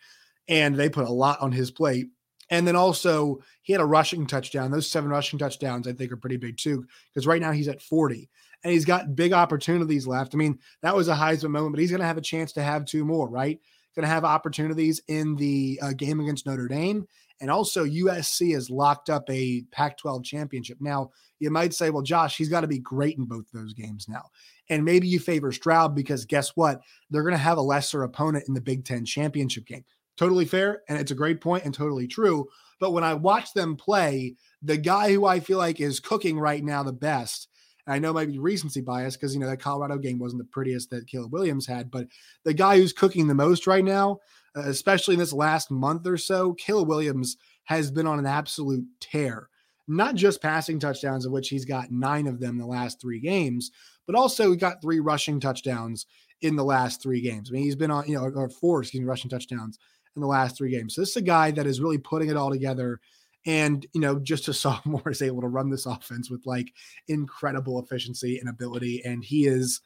and 0.48 0.74
they 0.74 0.88
put 0.88 1.08
a 1.08 1.12
lot 1.12 1.40
on 1.40 1.52
his 1.52 1.70
plate. 1.70 2.08
And 2.50 2.66
then 2.66 2.76
also 2.76 3.38
he 3.62 3.72
had 3.72 3.80
a 3.80 3.86
rushing 3.86 4.26
touchdown. 4.26 4.70
Those 4.70 4.90
seven 4.90 5.10
rushing 5.10 5.38
touchdowns, 5.38 5.86
I 5.86 5.92
think, 5.92 6.12
are 6.12 6.16
pretty 6.16 6.36
big 6.36 6.56
too, 6.56 6.84
because 7.12 7.26
right 7.26 7.40
now 7.40 7.52
he's 7.52 7.68
at 7.68 7.80
40 7.80 8.28
and 8.64 8.72
he's 8.72 8.84
got 8.84 9.14
big 9.14 9.32
opportunities 9.32 10.06
left. 10.06 10.34
I 10.34 10.38
mean, 10.38 10.58
that 10.82 10.94
was 10.94 11.08
a 11.08 11.14
Heisman 11.14 11.50
moment, 11.50 11.74
but 11.74 11.80
he's 11.80 11.90
going 11.90 12.00
to 12.00 12.06
have 12.06 12.18
a 12.18 12.22
chance 12.22 12.52
to 12.52 12.62
have 12.62 12.84
two 12.84 13.04
more, 13.04 13.28
right? 13.28 13.58
Going 13.94 14.04
to 14.04 14.12
have 14.12 14.24
opportunities 14.24 15.00
in 15.08 15.36
the 15.36 15.78
uh, 15.82 15.92
game 15.92 16.20
against 16.20 16.46
Notre 16.46 16.68
Dame. 16.68 17.06
And 17.40 17.50
also, 17.50 17.86
USC 17.86 18.52
has 18.52 18.68
locked 18.68 19.08
up 19.08 19.28
a 19.30 19.62
Pac 19.72 19.96
12 19.96 20.24
championship. 20.24 20.76
Now, 20.80 21.10
you 21.38 21.50
might 21.50 21.72
say, 21.72 21.88
well, 21.88 22.02
Josh, 22.02 22.36
he's 22.36 22.50
got 22.50 22.60
to 22.60 22.66
be 22.66 22.78
great 22.78 23.16
in 23.16 23.24
both 23.24 23.46
those 23.50 23.72
games 23.72 24.06
now. 24.08 24.24
And 24.68 24.84
maybe 24.84 25.08
you 25.08 25.18
favor 25.18 25.50
Stroud 25.50 25.94
because 25.94 26.26
guess 26.26 26.50
what? 26.54 26.82
They're 27.08 27.22
going 27.22 27.32
to 27.32 27.38
have 27.38 27.56
a 27.56 27.62
lesser 27.62 28.02
opponent 28.02 28.44
in 28.46 28.52
the 28.54 28.60
Big 28.60 28.84
Ten 28.84 29.06
championship 29.06 29.64
game. 29.64 29.84
Totally 30.20 30.44
fair. 30.44 30.82
And 30.86 30.98
it's 30.98 31.12
a 31.12 31.14
great 31.14 31.40
point 31.40 31.64
and 31.64 31.72
totally 31.72 32.06
true. 32.06 32.46
But 32.78 32.90
when 32.90 33.04
I 33.04 33.14
watch 33.14 33.54
them 33.54 33.74
play, 33.74 34.36
the 34.60 34.76
guy 34.76 35.14
who 35.14 35.24
I 35.24 35.40
feel 35.40 35.56
like 35.56 35.80
is 35.80 35.98
cooking 35.98 36.38
right 36.38 36.62
now 36.62 36.82
the 36.82 36.92
best, 36.92 37.48
and 37.86 37.94
I 37.94 38.00
know 38.00 38.12
maybe 38.12 38.38
recency 38.38 38.82
bias 38.82 39.16
because, 39.16 39.32
you 39.32 39.40
know, 39.40 39.48
that 39.48 39.62
Colorado 39.62 39.96
game 39.96 40.18
wasn't 40.18 40.42
the 40.42 40.48
prettiest 40.52 40.90
that 40.90 41.06
Caleb 41.06 41.32
Williams 41.32 41.66
had, 41.66 41.90
but 41.90 42.06
the 42.44 42.52
guy 42.52 42.76
who's 42.76 42.92
cooking 42.92 43.28
the 43.28 43.34
most 43.34 43.66
right 43.66 43.82
now, 43.82 44.18
uh, 44.54 44.64
especially 44.66 45.14
in 45.14 45.20
this 45.20 45.32
last 45.32 45.70
month 45.70 46.06
or 46.06 46.18
so, 46.18 46.52
Caleb 46.52 46.88
Williams 46.88 47.38
has 47.64 47.90
been 47.90 48.06
on 48.06 48.18
an 48.18 48.26
absolute 48.26 48.84
tear. 49.00 49.48
Not 49.88 50.16
just 50.16 50.42
passing 50.42 50.78
touchdowns, 50.78 51.24
of 51.24 51.32
which 51.32 51.48
he's 51.48 51.64
got 51.64 51.90
nine 51.90 52.26
of 52.26 52.40
them 52.40 52.58
the 52.58 52.66
last 52.66 53.00
three 53.00 53.20
games, 53.20 53.70
but 54.06 54.14
also 54.14 54.50
he 54.50 54.58
got 54.58 54.82
three 54.82 55.00
rushing 55.00 55.40
touchdowns 55.40 56.04
in 56.42 56.56
the 56.56 56.64
last 56.64 57.02
three 57.02 57.22
games. 57.22 57.48
I 57.48 57.52
mean, 57.54 57.62
he's 57.62 57.74
been 57.74 57.90
on, 57.90 58.06
you 58.06 58.16
know, 58.16 58.24
or 58.24 58.50
four, 58.50 58.82
excuse 58.82 59.00
me, 59.00 59.06
rushing 59.06 59.30
touchdowns 59.30 59.78
in 60.16 60.22
the 60.22 60.28
last 60.28 60.56
three 60.56 60.70
games. 60.70 60.94
So 60.94 61.02
this 61.02 61.10
is 61.10 61.16
a 61.16 61.22
guy 61.22 61.50
that 61.52 61.66
is 61.66 61.80
really 61.80 61.98
putting 61.98 62.28
it 62.28 62.36
all 62.36 62.50
together. 62.50 63.00
And, 63.46 63.86
you 63.92 64.00
know, 64.00 64.18
just 64.18 64.48
a 64.48 64.54
sophomore 64.54 65.10
is 65.10 65.22
able 65.22 65.40
to 65.42 65.48
run 65.48 65.70
this 65.70 65.86
offense 65.86 66.30
with 66.30 66.46
like 66.46 66.72
incredible 67.08 67.80
efficiency 67.82 68.38
and 68.38 68.48
ability. 68.48 69.02
And 69.04 69.24
he 69.24 69.46
is, 69.46 69.80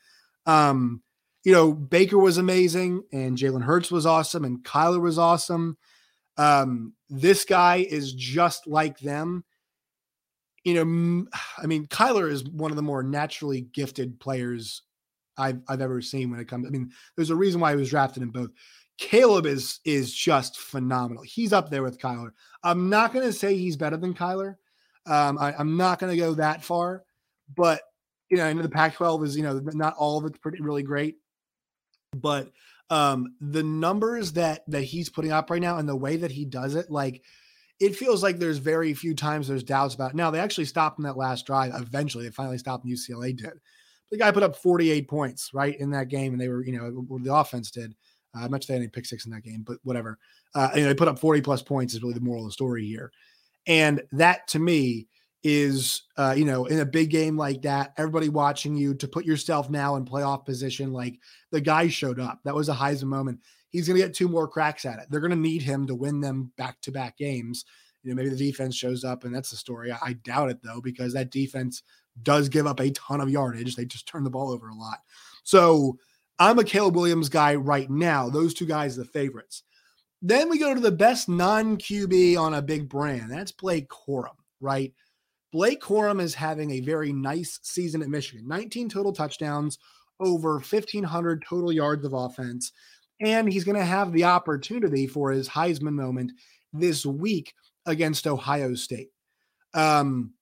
um, 0.47 1.03
you 1.45 1.53
know, 1.53 1.73
Baker 1.73 2.19
was 2.19 2.39
amazing 2.39 3.03
and 3.13 3.37
Jalen 3.37 3.63
Hurts 3.63 3.91
was 3.91 4.07
awesome 4.07 4.45
and 4.45 4.65
Kyler 4.65 5.01
was 5.01 5.19
awesome. 5.19 5.77
Um, 6.37 6.95
this 7.09 7.45
guy 7.45 7.87
is 7.89 8.13
just 8.13 8.67
like 8.67 8.99
them. 8.99 9.45
You 10.65 10.85
know, 10.85 11.27
I 11.63 11.67
mean, 11.67 11.87
Kyler 11.87 12.31
is 12.31 12.45
one 12.45 12.71
of 12.71 12.77
the 12.77 12.83
more 12.83 13.03
naturally 13.03 13.61
gifted 13.61 14.19
players 14.19 14.83
I've 15.37 15.61
I've 15.69 15.81
ever 15.81 16.01
seen 16.01 16.31
when 16.31 16.41
it 16.41 16.49
comes. 16.49 16.67
I 16.67 16.71
mean, 16.71 16.91
there's 17.17 17.31
a 17.31 17.37
reason 17.37 17.61
why 17.61 17.73
he 17.73 17.77
was 17.77 17.91
drafted 17.91 18.23
in 18.23 18.31
both. 18.31 18.51
Caleb 18.99 19.47
is 19.47 19.81
is 19.85 20.13
just 20.13 20.59
phenomenal. 20.59 21.23
He's 21.23 21.53
up 21.53 21.71
there 21.71 21.83
with 21.83 21.99
Kyler. 21.99 22.31
I'm 22.63 22.89
not 22.89 23.13
going 23.13 23.27
to 23.27 23.33
say 23.33 23.57
he's 23.57 23.77
better 23.77 23.97
than 23.97 24.15
Kyler. 24.15 24.57
Um, 25.07 25.37
I, 25.39 25.61
am 25.61 25.77
not 25.77 25.99
going 25.99 26.13
to 26.13 26.19
go 26.19 26.35
that 26.35 26.65
far, 26.65 27.05
but 27.55 27.83
you 28.31 28.39
know, 28.39 28.47
I 28.47 28.53
know 28.53 28.63
the 28.63 28.69
Pac-12 28.69 29.25
is 29.25 29.37
you 29.37 29.43
know 29.43 29.61
not 29.73 29.97
all 29.97 30.19
of 30.19 30.25
it's 30.25 30.39
pretty 30.39 30.63
really 30.63 30.83
great, 30.83 31.17
But 32.17 32.51
um 32.91 33.35
the 33.41 33.63
numbers 33.63 34.33
that 34.33 34.63
that 34.69 34.83
he's 34.83 35.09
putting 35.09 35.33
up 35.33 35.49
right 35.51 35.63
now 35.63 35.79
and 35.79 35.89
the 35.89 35.97
way 35.97 36.17
that 36.17 36.31
he 36.31 36.45
does 36.45 36.75
it, 36.75 36.91
like 36.91 37.23
it 37.81 37.97
feels 37.97 38.23
like 38.23 38.39
there's 38.39 38.59
very 38.59 38.95
few 38.95 39.15
times 39.15 39.49
there's 39.49 39.63
doubts 39.63 39.95
about. 39.95 40.11
It. 40.11 40.17
Now 40.17 40.31
they 40.31 40.39
actually 40.39 40.67
stopped 40.67 40.99
in 40.99 41.05
that 41.05 41.17
last 41.17 41.47
drive. 41.47 41.73
Eventually, 41.75 42.25
they 42.25 42.31
finally 42.31 42.59
stopped. 42.59 42.87
UCLA 42.87 43.37
did. 43.37 43.53
The 44.11 44.19
guy 44.19 44.31
put 44.31 44.43
up 44.43 44.57
48 44.57 45.09
points 45.09 45.51
right 45.53 45.79
in 45.79 45.91
that 45.91 46.09
game, 46.09 46.33
and 46.33 46.41
they 46.41 46.49
were, 46.49 46.65
you 46.65 46.79
know, 46.79 47.19
the 47.23 47.35
offense 47.35 47.71
did. 47.71 47.95
Uh, 48.35 48.49
much 48.49 48.67
they 48.67 48.75
had 48.75 48.83
any 48.83 48.89
pick 48.89 49.07
six 49.07 49.27
in 49.27 49.33
that 49.33 49.43
game, 49.43 49.63
but 49.67 49.79
whatever. 49.85 50.19
Uh, 50.55 50.71
you 50.75 50.83
know, 50.83 50.89
they 50.89 50.95
put 50.95 51.09
up 51.09 51.19
40 51.19 51.41
plus 51.41 51.63
points 51.63 51.95
is 51.95 52.03
really 52.03 52.15
the 52.15 52.21
moral 52.21 52.43
of 52.43 52.49
the 52.49 52.53
story 52.53 52.87
here. 52.87 53.13
And 53.67 54.03
that 54.13 54.47
to 54.49 54.59
me 54.59 55.09
is, 55.43 56.03
uh, 56.17 56.35
you 56.37 56.45
know, 56.45 56.65
in 56.67 56.81
a 56.81 56.87
big 56.87 57.11
game 57.11 57.37
like 57.37 57.63
that, 57.63 57.93
everybody 57.99 58.29
watching 58.29 58.75
you 58.75 58.95
to 58.95 59.07
put 59.07 59.27
yourself 59.27 59.69
now 59.69 59.97
in 59.97 60.05
playoff 60.05 60.45
position. 60.45 60.93
Like 60.93 61.19
the 61.51 61.61
guy 61.61 61.89
showed 61.89 62.19
up. 62.19 62.41
That 62.45 62.55
was 62.55 62.69
a 62.69 62.75
Heisman 62.75 63.05
moment. 63.05 63.41
He's 63.71 63.87
going 63.87 64.01
to 64.01 64.07
get 64.07 64.15
two 64.15 64.29
more 64.29 64.49
cracks 64.49 64.85
at 64.85 65.01
it. 65.01 65.07
They're 65.11 65.21
going 65.21 65.31
to 65.31 65.37
need 65.37 65.63
him 65.63 65.87
to 65.87 65.95
win 65.95 66.21
them 66.21 66.53
back 66.57 66.81
to 66.83 66.93
back 66.93 67.19
games. 67.19 67.65
You 68.03 68.11
know, 68.11 68.17
maybe 68.17 68.31
the 68.31 68.37
defense 68.37 68.75
shows 68.75 69.05
up 69.05 69.25
and 69.25 69.35
that's 69.35 69.51
the 69.51 69.57
story. 69.57 69.93
I, 69.93 69.99
I 70.03 70.13
doubt 70.13 70.51
it 70.51 70.63
though, 70.63 70.81
because 70.81 71.13
that 71.15 71.31
defense 71.31 71.83
does 72.23 72.49
give 72.49 72.67
up 72.67 72.81
a 72.81 72.91
ton 72.91 73.21
of 73.21 73.31
yardage. 73.31 73.77
They 73.77 73.85
just 73.85 74.07
turn 74.07 74.25
the 74.25 74.31
ball 74.31 74.51
over 74.51 74.69
a 74.69 74.75
lot. 74.75 74.99
So 75.43 75.99
I'm 76.39 76.59
a 76.59 76.65
Caleb 76.65 76.97
Williams 76.97 77.29
guy 77.29 77.55
right 77.55 77.89
now. 77.89 78.29
Those 78.29 78.55
two 78.55 78.67
guys 78.67 78.99
are 78.99 79.03
the 79.03 79.09
favorites. 79.09 79.63
Then 80.21 80.49
we 80.49 80.59
go 80.59 80.75
to 80.75 80.81
the 80.81 80.91
best 80.91 81.29
non 81.29 81.77
QB 81.77 82.39
on 82.39 82.55
a 82.55 82.63
big 82.63 82.89
brand. 82.89 83.31
That's 83.31 83.53
Blake 83.53 83.89
Corum, 83.89 84.37
right? 84.61 84.93
Blake 85.53 85.81
Corum 85.81 86.21
is 86.21 86.35
having 86.35 86.73
a 86.73 86.81
very 86.81 87.13
nice 87.13 87.61
season 87.63 88.03
at 88.03 88.09
Michigan 88.09 88.49
19 88.49 88.89
total 88.89 89.13
touchdowns, 89.13 89.79
over 90.19 90.55
1,500 90.55 91.45
total 91.49 91.71
yards 91.71 92.05
of 92.05 92.13
offense. 92.13 92.73
And 93.21 93.53
he's 93.53 93.65
going 93.65 93.79
to 93.79 93.85
have 93.85 94.13
the 94.13 94.25
opportunity 94.25 95.07
for 95.07 95.31
his 95.31 95.49
Heisman 95.49 95.93
moment 95.93 96.33
this 96.73 97.07
week 97.07 97.55
against 97.87 98.27
Ohio 98.27 98.75
State. 98.75 99.11
Um, 99.73 100.33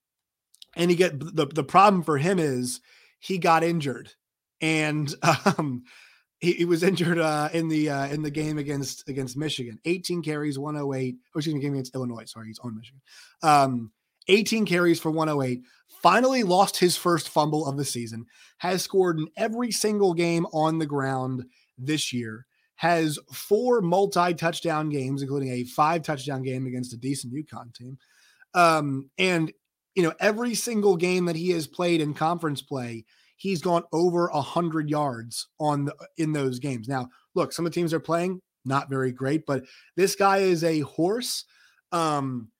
and 0.74 0.90
he 0.90 0.96
get 0.96 1.18
the, 1.18 1.46
the 1.46 1.64
problem 1.64 2.02
for 2.02 2.16
him 2.16 2.38
is 2.38 2.80
he 3.18 3.36
got 3.36 3.62
injured 3.62 4.12
and 4.62 5.12
um, 5.58 5.82
he, 6.38 6.52
he, 6.52 6.64
was 6.64 6.82
injured 6.82 7.18
uh, 7.18 7.50
in 7.52 7.68
the 7.68 7.90
uh, 7.90 8.06
in 8.06 8.22
the 8.22 8.30
game 8.30 8.56
against 8.56 9.08
against 9.08 9.36
Michigan. 9.36 9.78
18 9.84 10.22
carries, 10.22 10.58
108. 10.58 11.16
Oh, 11.34 11.38
excuse 11.38 11.54
me, 11.54 11.60
game 11.60 11.74
against 11.74 11.94
Illinois. 11.94 12.24
Sorry, 12.24 12.46
he's 12.46 12.58
on 12.60 12.76
Michigan. 12.76 13.00
Um, 13.42 13.92
18 14.28 14.64
carries 14.66 15.00
for 15.00 15.10
108. 15.10 15.62
Finally 16.02 16.42
lost 16.44 16.78
his 16.78 16.96
first 16.96 17.28
fumble 17.28 17.66
of 17.66 17.76
the 17.76 17.84
season. 17.84 18.26
Has 18.58 18.82
scored 18.82 19.18
in 19.18 19.28
every 19.36 19.72
single 19.72 20.14
game 20.14 20.46
on 20.52 20.78
the 20.78 20.86
ground 20.86 21.44
this 21.76 22.12
year. 22.12 22.46
Has 22.76 23.18
four 23.32 23.80
multi 23.80 24.34
touchdown 24.34 24.88
games, 24.88 25.22
including 25.22 25.50
a 25.50 25.64
five 25.64 26.02
touchdown 26.02 26.42
game 26.42 26.66
against 26.66 26.92
a 26.92 26.96
decent 26.96 27.32
UConn 27.32 27.74
team. 27.74 27.98
Um, 28.54 29.10
and 29.18 29.52
you 29.94 30.02
know 30.02 30.12
every 30.18 30.54
single 30.54 30.96
game 30.96 31.26
that 31.26 31.36
he 31.36 31.50
has 31.50 31.66
played 31.66 32.00
in 32.00 32.14
conference 32.14 32.62
play 32.62 33.04
he's 33.42 33.60
gone 33.60 33.82
over 33.92 34.28
a 34.28 34.40
hundred 34.40 34.88
yards 34.88 35.48
on 35.58 35.86
the, 35.86 35.94
in 36.16 36.32
those 36.32 36.60
games. 36.60 36.86
Now, 36.86 37.08
look, 37.34 37.52
some 37.52 37.66
of 37.66 37.72
the 37.72 37.74
teams 37.74 37.92
are 37.92 37.98
playing 37.98 38.40
not 38.64 38.88
very 38.88 39.10
great, 39.10 39.44
but 39.46 39.64
this 39.96 40.14
guy 40.14 40.38
is 40.38 40.62
a 40.62 40.80
horse. 40.80 41.44
Um, 41.90 42.52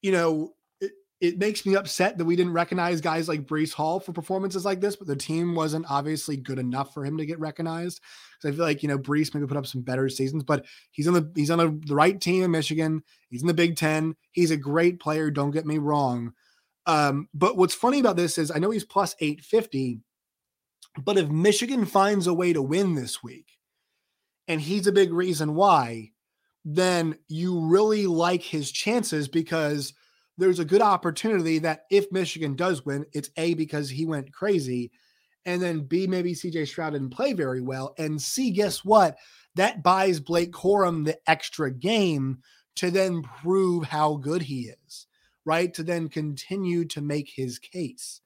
you 0.00 0.12
know, 0.12 0.52
it, 0.80 0.92
it 1.20 1.38
makes 1.38 1.66
me 1.66 1.74
upset 1.74 2.18
that 2.18 2.24
we 2.24 2.36
didn't 2.36 2.52
recognize 2.52 3.00
guys 3.00 3.28
like 3.28 3.46
Breece 3.48 3.72
Hall 3.72 3.98
for 3.98 4.12
performances 4.12 4.64
like 4.64 4.80
this, 4.80 4.94
but 4.94 5.08
the 5.08 5.16
team 5.16 5.56
wasn't 5.56 5.90
obviously 5.90 6.36
good 6.36 6.60
enough 6.60 6.94
for 6.94 7.04
him 7.04 7.18
to 7.18 7.26
get 7.26 7.40
recognized. 7.40 8.00
Because 8.40 8.54
I 8.54 8.56
feel 8.56 8.64
like 8.64 8.84
you 8.84 8.88
know 8.88 8.98
Breece 8.98 9.34
maybe 9.34 9.48
put 9.48 9.56
up 9.56 9.66
some 9.66 9.82
better 9.82 10.08
seasons, 10.08 10.44
but 10.44 10.64
he's 10.92 11.08
on 11.08 11.14
the 11.14 11.32
he's 11.34 11.50
on 11.50 11.58
the 11.58 11.92
right 11.92 12.20
team 12.20 12.44
in 12.44 12.52
Michigan. 12.52 13.02
He's 13.28 13.40
in 13.40 13.48
the 13.48 13.54
Big 13.54 13.74
Ten. 13.74 14.14
He's 14.30 14.52
a 14.52 14.56
great 14.56 15.00
player. 15.00 15.32
Don't 15.32 15.50
get 15.50 15.66
me 15.66 15.78
wrong. 15.78 16.32
Um, 16.86 17.28
but 17.34 17.56
what's 17.56 17.74
funny 17.74 18.00
about 18.00 18.16
this 18.16 18.38
is 18.38 18.50
I 18.50 18.58
know 18.58 18.70
he's 18.70 18.84
plus 18.84 19.14
850, 19.20 20.00
but 21.04 21.18
if 21.18 21.28
Michigan 21.28 21.84
finds 21.84 22.26
a 22.26 22.34
way 22.34 22.52
to 22.52 22.62
win 22.62 22.94
this 22.94 23.22
week, 23.22 23.46
and 24.46 24.60
he's 24.60 24.86
a 24.86 24.92
big 24.92 25.12
reason 25.12 25.54
why, 25.54 26.10
then 26.64 27.16
you 27.28 27.60
really 27.60 28.06
like 28.06 28.42
his 28.42 28.70
chances 28.70 29.28
because 29.28 29.94
there's 30.36 30.58
a 30.58 30.64
good 30.64 30.82
opportunity 30.82 31.58
that 31.58 31.82
if 31.90 32.10
Michigan 32.12 32.54
does 32.54 32.84
win, 32.84 33.04
it's 33.12 33.30
A, 33.36 33.54
because 33.54 33.90
he 33.90 34.06
went 34.06 34.32
crazy, 34.32 34.90
and 35.44 35.60
then 35.60 35.80
B, 35.80 36.06
maybe 36.06 36.34
CJ 36.34 36.68
Stroud 36.68 36.92
didn't 36.92 37.10
play 37.10 37.32
very 37.32 37.60
well, 37.60 37.94
and 37.98 38.20
C, 38.20 38.50
guess 38.50 38.84
what? 38.84 39.18
That 39.54 39.82
buys 39.82 40.20
Blake 40.20 40.52
Corum 40.52 41.04
the 41.04 41.18
extra 41.26 41.70
game 41.70 42.38
to 42.76 42.90
then 42.90 43.22
prove 43.22 43.84
how 43.84 44.16
good 44.16 44.42
he 44.42 44.72
is, 44.86 45.06
right? 45.44 45.72
To 45.74 45.82
then 45.82 46.08
continue 46.08 46.84
to 46.86 47.00
make 47.00 47.30
his 47.34 47.58
case. 47.58 48.20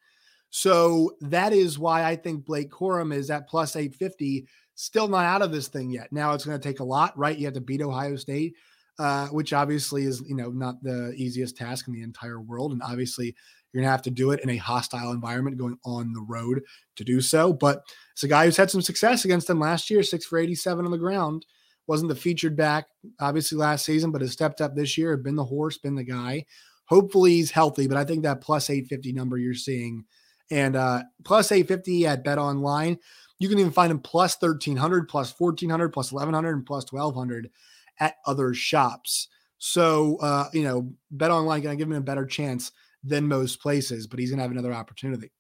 So 0.55 1.17
that 1.23 1.55
is 1.55 1.79
why 1.79 2.05
I 2.05 2.15
think 2.15 2.45
Blake 2.45 2.71
Corum 2.71 3.13
is 3.13 3.31
at 3.31 3.49
plus 3.49 3.75
850, 3.75 4.47
still 4.75 5.09
not 5.09 5.25
out 5.25 5.41
of 5.41 5.51
this 5.51 5.69
thing 5.69 5.91
yet. 5.91 6.13
Now 6.13 6.35
it's 6.35 6.45
going 6.45 6.61
to 6.61 6.69
take 6.69 6.81
a 6.81 6.85
lot, 6.85 7.19
right? 7.19 7.37
You 7.37 7.47
have 7.47 7.55
to 7.55 7.63
beat 7.63 7.81
Ohio 7.81 8.17
State, 8.17 8.55
uh, 8.99 9.29
which 9.29 9.55
obviously 9.55 10.05
is, 10.05 10.23
you 10.29 10.37
know, 10.37 10.51
not 10.51 10.83
the 10.83 11.15
easiest 11.17 11.57
task 11.57 11.89
in 11.89 11.95
the 11.95 12.03
entire 12.03 12.39
world. 12.39 12.73
And 12.73 12.83
obviously 12.83 13.35
you're 13.73 13.81
going 13.81 13.87
to 13.87 13.93
have 13.93 14.03
to 14.03 14.11
do 14.11 14.31
it 14.33 14.41
in 14.41 14.51
a 14.51 14.59
hostile 14.59 15.13
environment 15.13 15.57
going 15.57 15.79
on 15.87 16.13
the 16.13 16.21
road 16.29 16.63
to 16.97 17.05
do 17.05 17.23
so. 17.23 17.55
But 17.55 17.83
it's 18.13 18.25
a 18.25 18.29
guy 18.29 18.45
who's 18.45 18.59
had 18.59 18.71
some 18.71 18.83
success 18.83 19.25
against 19.25 19.47
them 19.47 19.59
last 19.59 19.89
year, 19.89 20.03
six 20.03 20.27
for 20.27 20.39
87 20.39 20.85
on 20.85 20.91
the 20.91 20.99
ground. 20.99 21.47
Wasn't 21.87 22.11
the 22.11 22.15
featured 22.15 22.57
back, 22.59 22.89
obviously, 23.21 23.57
last 23.57 23.87
season, 23.87 24.11
but 24.11 24.21
has 24.21 24.33
stepped 24.33 24.61
up 24.61 24.77
this 24.77 24.99
year, 24.99 25.17
been 25.17 25.35
the 25.35 25.45
horse, 25.45 25.79
been 25.79 25.95
the 25.95 26.05
guy. 26.05 26.45
Hopefully 26.85 27.37
he's 27.37 27.51
healthy, 27.51 27.87
but 27.87 27.97
I 27.97 28.05
think 28.05 28.23
that 28.25 28.43
plus 28.43 28.69
850 28.69 29.15
number 29.15 29.39
you're 29.39 29.55
seeing– 29.55 30.05
and 30.53 30.77
uh, 30.77 31.03
plus 31.25 31.51
850 31.51 32.07
at 32.07 32.23
Bet 32.23 32.39
Online. 32.39 32.99
You 33.39 33.49
can 33.49 33.59
even 33.59 33.73
find 33.73 33.91
them 33.91 33.99
plus 33.99 34.37
1300, 34.41 35.09
plus 35.09 35.35
1400, 35.37 35.89
plus 35.89 36.13
1100, 36.13 36.57
and 36.57 36.67
plus 36.67 36.93
1200 36.93 37.51
at 37.99 38.17
other 38.27 38.55
shops. 38.55 39.29
So, 39.59 40.19
uh, 40.19 40.49
you 40.53 40.63
know, 40.63 40.93
Bet 41.11 41.31
Online 41.31 41.63
going 41.63 41.77
to 41.77 41.83
give 41.83 41.91
him 41.91 41.97
a 41.97 42.03
better 42.03 42.27
chance 42.27 42.71
than 43.03 43.27
most 43.27 43.61
places, 43.61 44.07
but 44.07 44.19
he's 44.19 44.31
going 44.31 44.39
to 44.39 44.43
have 44.43 44.51
another 44.51 44.75
opportunity. 44.75 45.33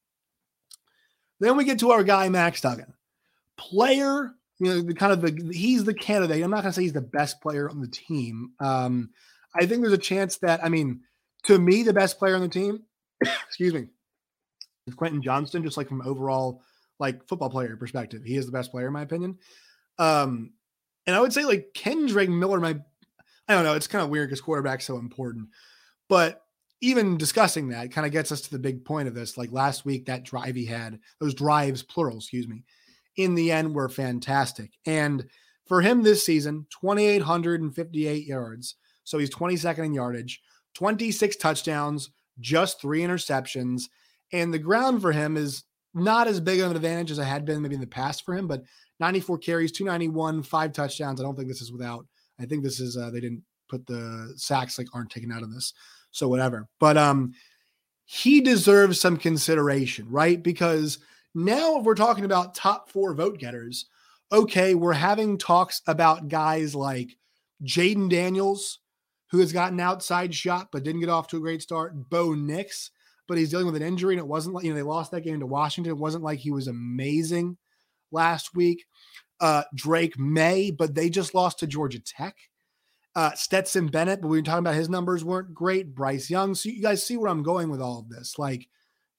Then 1.38 1.57
we 1.57 1.64
get 1.64 1.78
to 1.81 1.90
our 1.90 2.02
guy, 2.02 2.28
Max 2.28 2.61
Duggan. 2.61 2.95
Player, 3.59 4.33
you 4.59 4.66
know, 4.66 4.81
the 4.81 4.95
kind 4.95 5.12
of 5.12 5.21
the, 5.21 5.52
he's 5.52 5.85
the 5.85 5.95
candidate. 5.95 6.42
I'm 6.42 6.50
not 6.50 6.62
going 6.62 6.71
to 6.71 6.73
say 6.73 6.83
he's 6.83 6.92
the 6.92 7.00
best 7.00 7.40
player 7.40 7.69
on 7.69 7.81
the 7.81 7.88
team. 7.88 8.52
Um, 8.61 9.11
I 9.54 9.66
think 9.66 9.83
there's 9.83 9.92
a 9.92 9.99
chance 9.99 10.38
that, 10.38 10.64
I 10.64 10.71
mean, 10.71 11.02
to 11.45 11.59
me, 11.59 11.83
the 11.83 11.92
best 11.92 12.19
player 12.19 12.35
on 12.35 12.40
the 12.40 12.49
team, 12.49 12.85
excuse 13.47 13.75
me, 13.75 13.88
Quentin 14.97 15.23
Johnston, 15.23 15.62
just 15.62 15.77
like 15.77 15.89
from 15.89 16.03
overall 16.03 16.62
like 16.99 17.27
football 17.27 17.51
player 17.51 17.77
perspective. 17.77 18.23
He 18.25 18.37
is 18.37 18.47
the 18.47 18.53
best 18.53 18.71
player 18.71 18.89
in 18.89 18.93
my 18.93 19.03
opinion. 19.03 19.39
Um, 19.99 20.53
and 21.07 21.17
I 21.17 21.21
would 21.21 21.33
say 21.33 21.45
like 21.45 21.69
Kendre 21.75 22.29
Miller, 22.29 22.61
my 22.61 22.77
I 23.49 23.55
don't 23.55 23.65
know, 23.65 23.75
it's 23.75 23.87
kind 23.87 24.05
of 24.05 24.11
weird 24.11 24.29
because 24.29 24.41
quarterback's 24.41 24.87
so 24.87 24.99
important. 24.99 25.49
But 26.09 26.43
even 26.81 27.17
discussing 27.17 27.69
that 27.69 27.93
kind 27.93 28.07
of 28.07 28.12
gets 28.12 28.33
us 28.33 28.41
to 28.43 28.51
the 28.51 28.59
big 28.59 28.85
point 28.85 29.09
of 29.09 29.15
this. 29.15 29.39
Like 29.39 29.53
last 29.53 29.85
week, 29.85 30.07
that 30.07 30.25
drive 30.25 30.57
he 30.57 30.67
had, 30.67 30.99
those 31.21 31.35
drives, 31.35 31.83
plural, 31.83 32.17
excuse 32.19 32.49
me, 32.49 32.65
in 33.17 33.35
the 33.35 33.53
end 33.53 33.75
were 33.75 33.89
fantastic. 33.89 34.73
And 34.85 35.27
for 35.67 35.81
him 35.81 36.03
this 36.03 36.27
season, 36.27 36.67
2,858 36.81 38.27
yards. 38.27 38.77
So 39.05 39.19
he's 39.19 39.31
22nd 39.31 39.87
in 39.87 39.95
yardage, 39.95 40.41
26 40.75 41.37
touchdowns, 41.37 42.11
just 42.41 42.81
three 42.81 43.01
interceptions. 43.01 43.85
And 44.33 44.53
the 44.53 44.59
ground 44.59 45.03
for 45.03 45.12
him 45.12 45.37
is 45.37 45.65
not 45.95 46.27
as 46.27 46.41
big 46.41 46.61
of 46.61 46.71
an 46.71 46.77
advantage 46.77 47.11
as 47.11 47.19
I 47.19 47.25
had 47.25 47.45
been 47.45 47.61
maybe 47.61 47.75
in 47.75 47.81
the 47.81 47.87
past 47.87 48.25
for 48.25 48.35
him, 48.35 48.47
but 48.47 48.62
94 49.01 49.39
carries, 49.39 49.73
291, 49.73 50.43
five 50.43 50.73
touchdowns. 50.73 51.21
I 51.21 51.25
don't 51.25 51.37
think 51.37 51.49
this 51.49 51.61
is 51.61 51.73
without. 51.73 52.07
I 52.41 52.47
think 52.47 52.62
this 52.62 52.81
is 52.81 52.97
uh, 52.97 53.11
they 53.11 53.21
didn't 53.21 53.43
put 53.69 53.87
the 53.87 54.33
sacks 54.37 54.79
like 54.79 54.89
aren't 54.95 55.11
taken 55.11 55.33
out 55.33 55.43
of 55.43 55.53
this. 55.53 55.75
So 56.11 56.29
whatever. 56.29 56.69
But 56.79 56.97
um 56.97 57.35
he 58.05 58.41
deserves 58.41 59.01
some 59.01 59.17
consideration, 59.17 60.09
right? 60.11 60.43
Because 60.43 60.99
now 61.35 61.79
if 61.79 61.85
we're 61.85 61.95
talking 61.95 62.25
about 62.25 62.55
top 62.55 62.91
4 62.91 63.15
vote 63.15 63.39
getters, 63.39 63.87
okay, 64.31 64.75
we're 64.75 64.93
having 64.93 65.39
talks 65.39 65.81
about 65.87 66.29
guys 66.29 66.75
like 66.75 67.17
Jayden 67.65 68.11
Daniels 68.11 68.81
who 69.31 69.39
has 69.39 69.53
gotten 69.53 69.81
outside 69.81 70.35
shot 70.35 70.69
but 70.71 70.83
didn't 70.83 71.01
get 71.01 71.09
off 71.09 71.29
to 71.29 71.39
a 71.39 71.41
great 71.41 71.62
start, 71.62 72.11
Bo 72.11 72.35
Nix 72.35 72.91
but 73.33 73.39
he's 73.39 73.49
dealing 73.49 73.65
with 73.65 73.77
an 73.77 73.83
injury, 73.83 74.12
and 74.12 74.21
it 74.21 74.29
wasn't 74.29 74.55
like 74.55 74.62
you 74.62 74.69
know 74.69 74.77
they 74.77 74.83
lost 74.83 75.11
that 75.12 75.23
game 75.23 75.41
to 75.41 75.47
Washington. 75.47 75.91
It 75.91 75.97
wasn't 75.97 76.23
like 76.23 76.39
he 76.39 76.51
was 76.51 76.69
amazing 76.69 77.57
last 78.11 78.55
week. 78.55 78.85
Uh, 79.41 79.62
Drake 79.75 80.19
Maye, 80.19 80.71
but 80.71 80.95
they 80.95 81.09
just 81.09 81.35
lost 81.35 81.61
to 81.61 81.67
Georgia 81.67 81.99
Tech. 81.99 82.37
Uh, 83.17 83.33
Stetson 83.33 83.87
Bennett, 83.87 84.21
but 84.21 84.29
we 84.29 84.37
were 84.37 84.43
talking 84.43 84.59
about 84.59 84.75
his 84.75 84.91
numbers 84.91 85.25
weren't 85.25 85.55
great. 85.55 85.95
Bryce 85.95 86.29
Young. 86.29 86.55
So 86.55 86.69
you 86.69 86.83
guys 86.83 87.07
see 87.07 87.17
where 87.17 87.31
I'm 87.31 87.43
going 87.43 87.71
with 87.71 87.81
all 87.81 88.01
of 88.01 88.11
this. 88.11 88.39
Like 88.39 88.69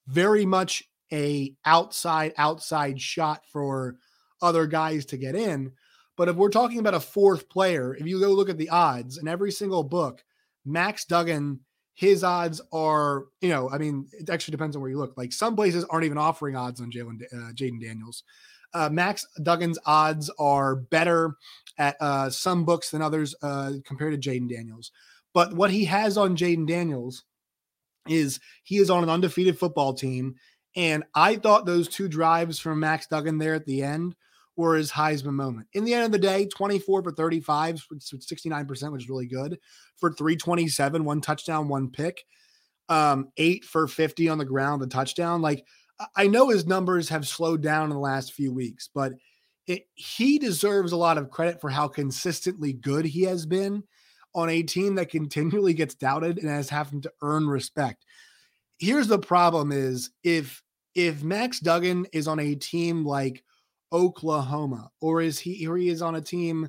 very 0.06 0.46
much 0.46 0.84
a 1.12 1.56
outside 1.66 2.34
outside 2.38 3.02
shot 3.02 3.42
for 3.52 3.96
other 4.44 4.68
guys 4.68 5.08
to 5.08 5.18
get 5.18 5.36
in. 5.36 5.72
But 6.18 6.30
if 6.30 6.36
we're 6.36 6.50
talking 6.50 6.78
about 6.78 6.94
a 6.94 7.00
fourth 7.00 7.50
player, 7.50 7.96
if 7.96 8.06
you 8.06 8.20
go 8.20 8.30
look 8.30 8.50
at 8.50 8.60
the 8.60 8.70
odds 8.70 9.18
in 9.18 9.28
every 9.28 9.52
single 9.52 9.84
book, 9.84 10.24
Max 10.66 11.04
Duggan, 11.06 11.62
his 11.94 12.24
odds 12.24 12.62
are, 12.72 13.26
you 13.42 13.50
know, 13.50 13.70
I 13.70 13.78
mean, 13.78 14.08
it 14.14 14.30
actually 14.30 14.54
depends 14.54 14.76
on 14.76 14.82
where 14.82 14.92
you 14.92 14.98
look. 14.98 15.16
Like 15.16 15.32
some 15.32 15.56
places 15.56 15.86
aren't 15.86 16.06
even 16.06 16.18
offering 16.18 16.56
odds 16.56 16.82
on 16.82 16.92
Jalen 16.92 17.22
uh, 17.32 17.52
Jayden 17.54 17.82
Daniels. 17.82 18.24
Uh, 18.74 18.90
Max 18.90 19.26
Duggan's 19.44 19.78
odds 19.86 20.32
are 20.40 20.76
better 20.76 21.36
at 21.78 21.96
uh, 22.00 22.30
some 22.30 22.66
books 22.66 22.90
than 22.90 23.04
others 23.04 23.36
uh, 23.44 23.74
compared 23.86 24.20
to 24.20 24.30
Jayden 24.30 24.50
Daniels. 24.50 24.92
But 25.34 25.54
what 25.54 25.72
he 25.72 25.86
has 25.86 26.18
on 26.18 26.36
Jayden 26.36 26.68
Daniels 26.68 27.24
is 28.08 28.40
he 28.64 28.78
is 28.78 28.90
on 28.90 29.04
an 29.04 29.10
undefeated 29.10 29.58
football 29.58 29.94
team. 29.94 30.36
And 30.76 31.04
I 31.14 31.36
thought 31.36 31.66
those 31.66 31.88
two 31.88 32.08
drives 32.08 32.60
from 32.60 32.80
Max 32.80 33.06
Duggan 33.06 33.38
there 33.38 33.54
at 33.54 33.66
the 33.66 33.84
end 33.84 34.16
were 34.56 34.76
his 34.76 34.92
Heisman 34.92 35.34
moment. 35.34 35.68
In 35.74 35.84
the 35.84 35.94
end 35.94 36.06
of 36.06 36.12
the 36.12 36.20
day, 36.20 36.48
24 36.48 37.04
for 37.04 37.12
35, 37.12 37.84
69%, 37.94 38.92
which 38.92 39.04
is 39.04 39.10
really 39.10 39.26
good 39.26 39.60
for 39.98 40.14
327, 40.14 41.04
one 41.04 41.22
touchdown, 41.22 41.68
one 41.68 41.90
pick, 41.90 42.24
um, 42.90 43.30
eight 43.38 43.66
for 43.66 43.88
50 43.88 44.30
on 44.30 44.38
the 44.38 44.46
ground, 44.46 44.82
the 44.82 44.88
touchdown. 44.88 45.42
Like, 45.42 45.66
I 46.16 46.28
know 46.28 46.50
his 46.50 46.66
numbers 46.66 47.10
have 47.10 47.28
slowed 47.28 47.62
down 47.62 47.86
in 47.86 47.92
the 47.92 48.00
last 48.00 48.34
few 48.34 48.54
weeks, 48.54 48.90
but 48.94 49.14
it, 49.68 49.88
he 49.96 50.38
deserves 50.40 50.92
a 50.92 50.98
lot 50.98 51.18
of 51.18 51.30
credit 51.30 51.62
for 51.62 51.70
how 51.70 51.88
consistently 51.88 52.74
good 52.74 53.06
he 53.06 53.24
has 53.24 53.46
been 53.46 53.84
on 54.36 54.50
a 54.50 54.64
team 54.64 54.96
that 54.96 55.10
continually 55.10 55.74
gets 55.74 55.96
doubted 55.96 56.38
and 56.38 56.50
has 56.50 56.70
having 56.70 57.02
to 57.02 57.12
earn 57.22 57.48
respect. 57.48 58.06
Here's 58.78 59.08
the 59.08 59.20
problem 59.20 59.72
is 59.72 60.12
if 60.24 60.62
if 60.96 61.24
Max 61.24 61.60
Duggan 61.60 62.06
is 62.12 62.28
on 62.28 62.40
a 62.40 62.54
team 62.54 63.06
like 63.06 63.44
Oklahoma 63.94 64.90
or 65.02 65.22
is 65.22 65.40
he 65.40 65.66
or 65.68 65.78
he 65.78 65.90
is 65.90 66.02
on 66.02 66.16
a 66.16 66.22
team 66.22 66.68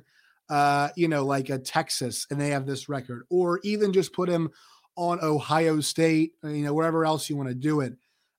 uh 0.49 0.89
you 0.95 1.07
know 1.07 1.25
like 1.25 1.49
a 1.49 1.57
Texas 1.57 2.27
and 2.29 2.39
they 2.39 2.49
have 2.49 2.65
this 2.65 2.87
record 2.87 3.23
or 3.29 3.59
even 3.63 3.91
just 3.91 4.13
put 4.13 4.29
him 4.29 4.49
on 4.95 5.19
Ohio 5.21 5.81
State, 5.81 6.33
you 6.43 6.63
know 6.63 6.73
wherever 6.73 7.05
else 7.05 7.29
you 7.29 7.35
want 7.35 7.49
to 7.49 7.55
do 7.55 7.81
it. 7.81 7.93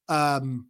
Um 0.09 0.69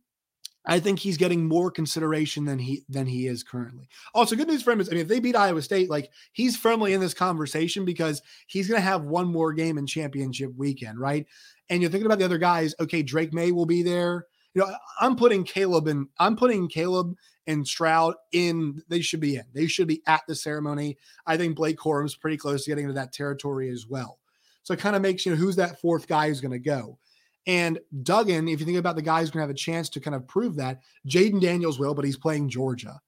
I 0.68 0.80
think 0.80 0.98
he's 0.98 1.16
getting 1.16 1.46
more 1.46 1.70
consideration 1.70 2.44
than 2.44 2.58
he 2.58 2.84
than 2.88 3.06
he 3.06 3.28
is 3.28 3.44
currently. 3.44 3.88
Also, 4.14 4.34
good 4.34 4.48
news 4.48 4.62
for 4.62 4.72
him 4.72 4.80
is 4.80 4.88
I 4.88 4.92
mean, 4.92 5.02
if 5.02 5.08
they 5.08 5.20
beat 5.20 5.36
Iowa 5.36 5.62
State, 5.62 5.88
like 5.88 6.10
he's 6.32 6.56
firmly 6.56 6.92
in 6.92 7.00
this 7.00 7.14
conversation 7.14 7.84
because 7.84 8.20
he's 8.48 8.68
going 8.68 8.80
to 8.80 8.84
have 8.84 9.04
one 9.04 9.28
more 9.28 9.52
game 9.52 9.78
in 9.78 9.86
championship 9.86 10.52
weekend, 10.56 10.98
right? 10.98 11.24
And 11.70 11.80
you're 11.80 11.90
thinking 11.90 12.06
about 12.06 12.18
the 12.18 12.24
other 12.24 12.38
guys. 12.38 12.74
Okay, 12.80 13.02
Drake 13.02 13.32
Maye 13.32 13.52
will 13.52 13.66
be 13.66 13.82
there. 13.82 14.26
You 14.56 14.62
know, 14.62 14.74
I'm 15.02 15.16
putting 15.16 15.44
Caleb 15.44 15.86
and 15.86 16.08
I'm 16.18 16.34
putting 16.34 16.66
Caleb 16.66 17.14
and 17.46 17.68
Stroud 17.68 18.14
in. 18.32 18.82
They 18.88 19.02
should 19.02 19.20
be 19.20 19.36
in. 19.36 19.44
They 19.52 19.66
should 19.66 19.86
be 19.86 20.02
at 20.06 20.22
the 20.26 20.34
ceremony. 20.34 20.96
I 21.26 21.36
think 21.36 21.56
Blake 21.56 21.76
Corum's 21.76 22.16
pretty 22.16 22.38
close 22.38 22.64
to 22.64 22.70
getting 22.70 22.84
into 22.84 22.94
that 22.94 23.12
territory 23.12 23.68
as 23.68 23.86
well. 23.86 24.18
So 24.62 24.72
it 24.72 24.80
kind 24.80 24.96
of 24.96 25.02
makes 25.02 25.26
you 25.26 25.32
know 25.32 25.36
who's 25.36 25.56
that 25.56 25.78
fourth 25.78 26.08
guy 26.08 26.28
who's 26.28 26.40
going 26.40 26.52
to 26.52 26.58
go. 26.58 26.98
And 27.46 27.78
Duggan, 28.02 28.48
if 28.48 28.58
you 28.58 28.64
think 28.64 28.78
about 28.78 28.96
the 28.96 29.02
guy 29.02 29.20
who's 29.20 29.30
going 29.30 29.42
to 29.42 29.46
have 29.46 29.54
a 29.54 29.58
chance 29.58 29.90
to 29.90 30.00
kind 30.00 30.16
of 30.16 30.26
prove 30.26 30.56
that, 30.56 30.80
Jayden 31.06 31.38
Daniels 31.38 31.78
will, 31.78 31.92
but 31.92 32.06
he's 32.06 32.16
playing 32.16 32.48
Georgia. 32.48 32.98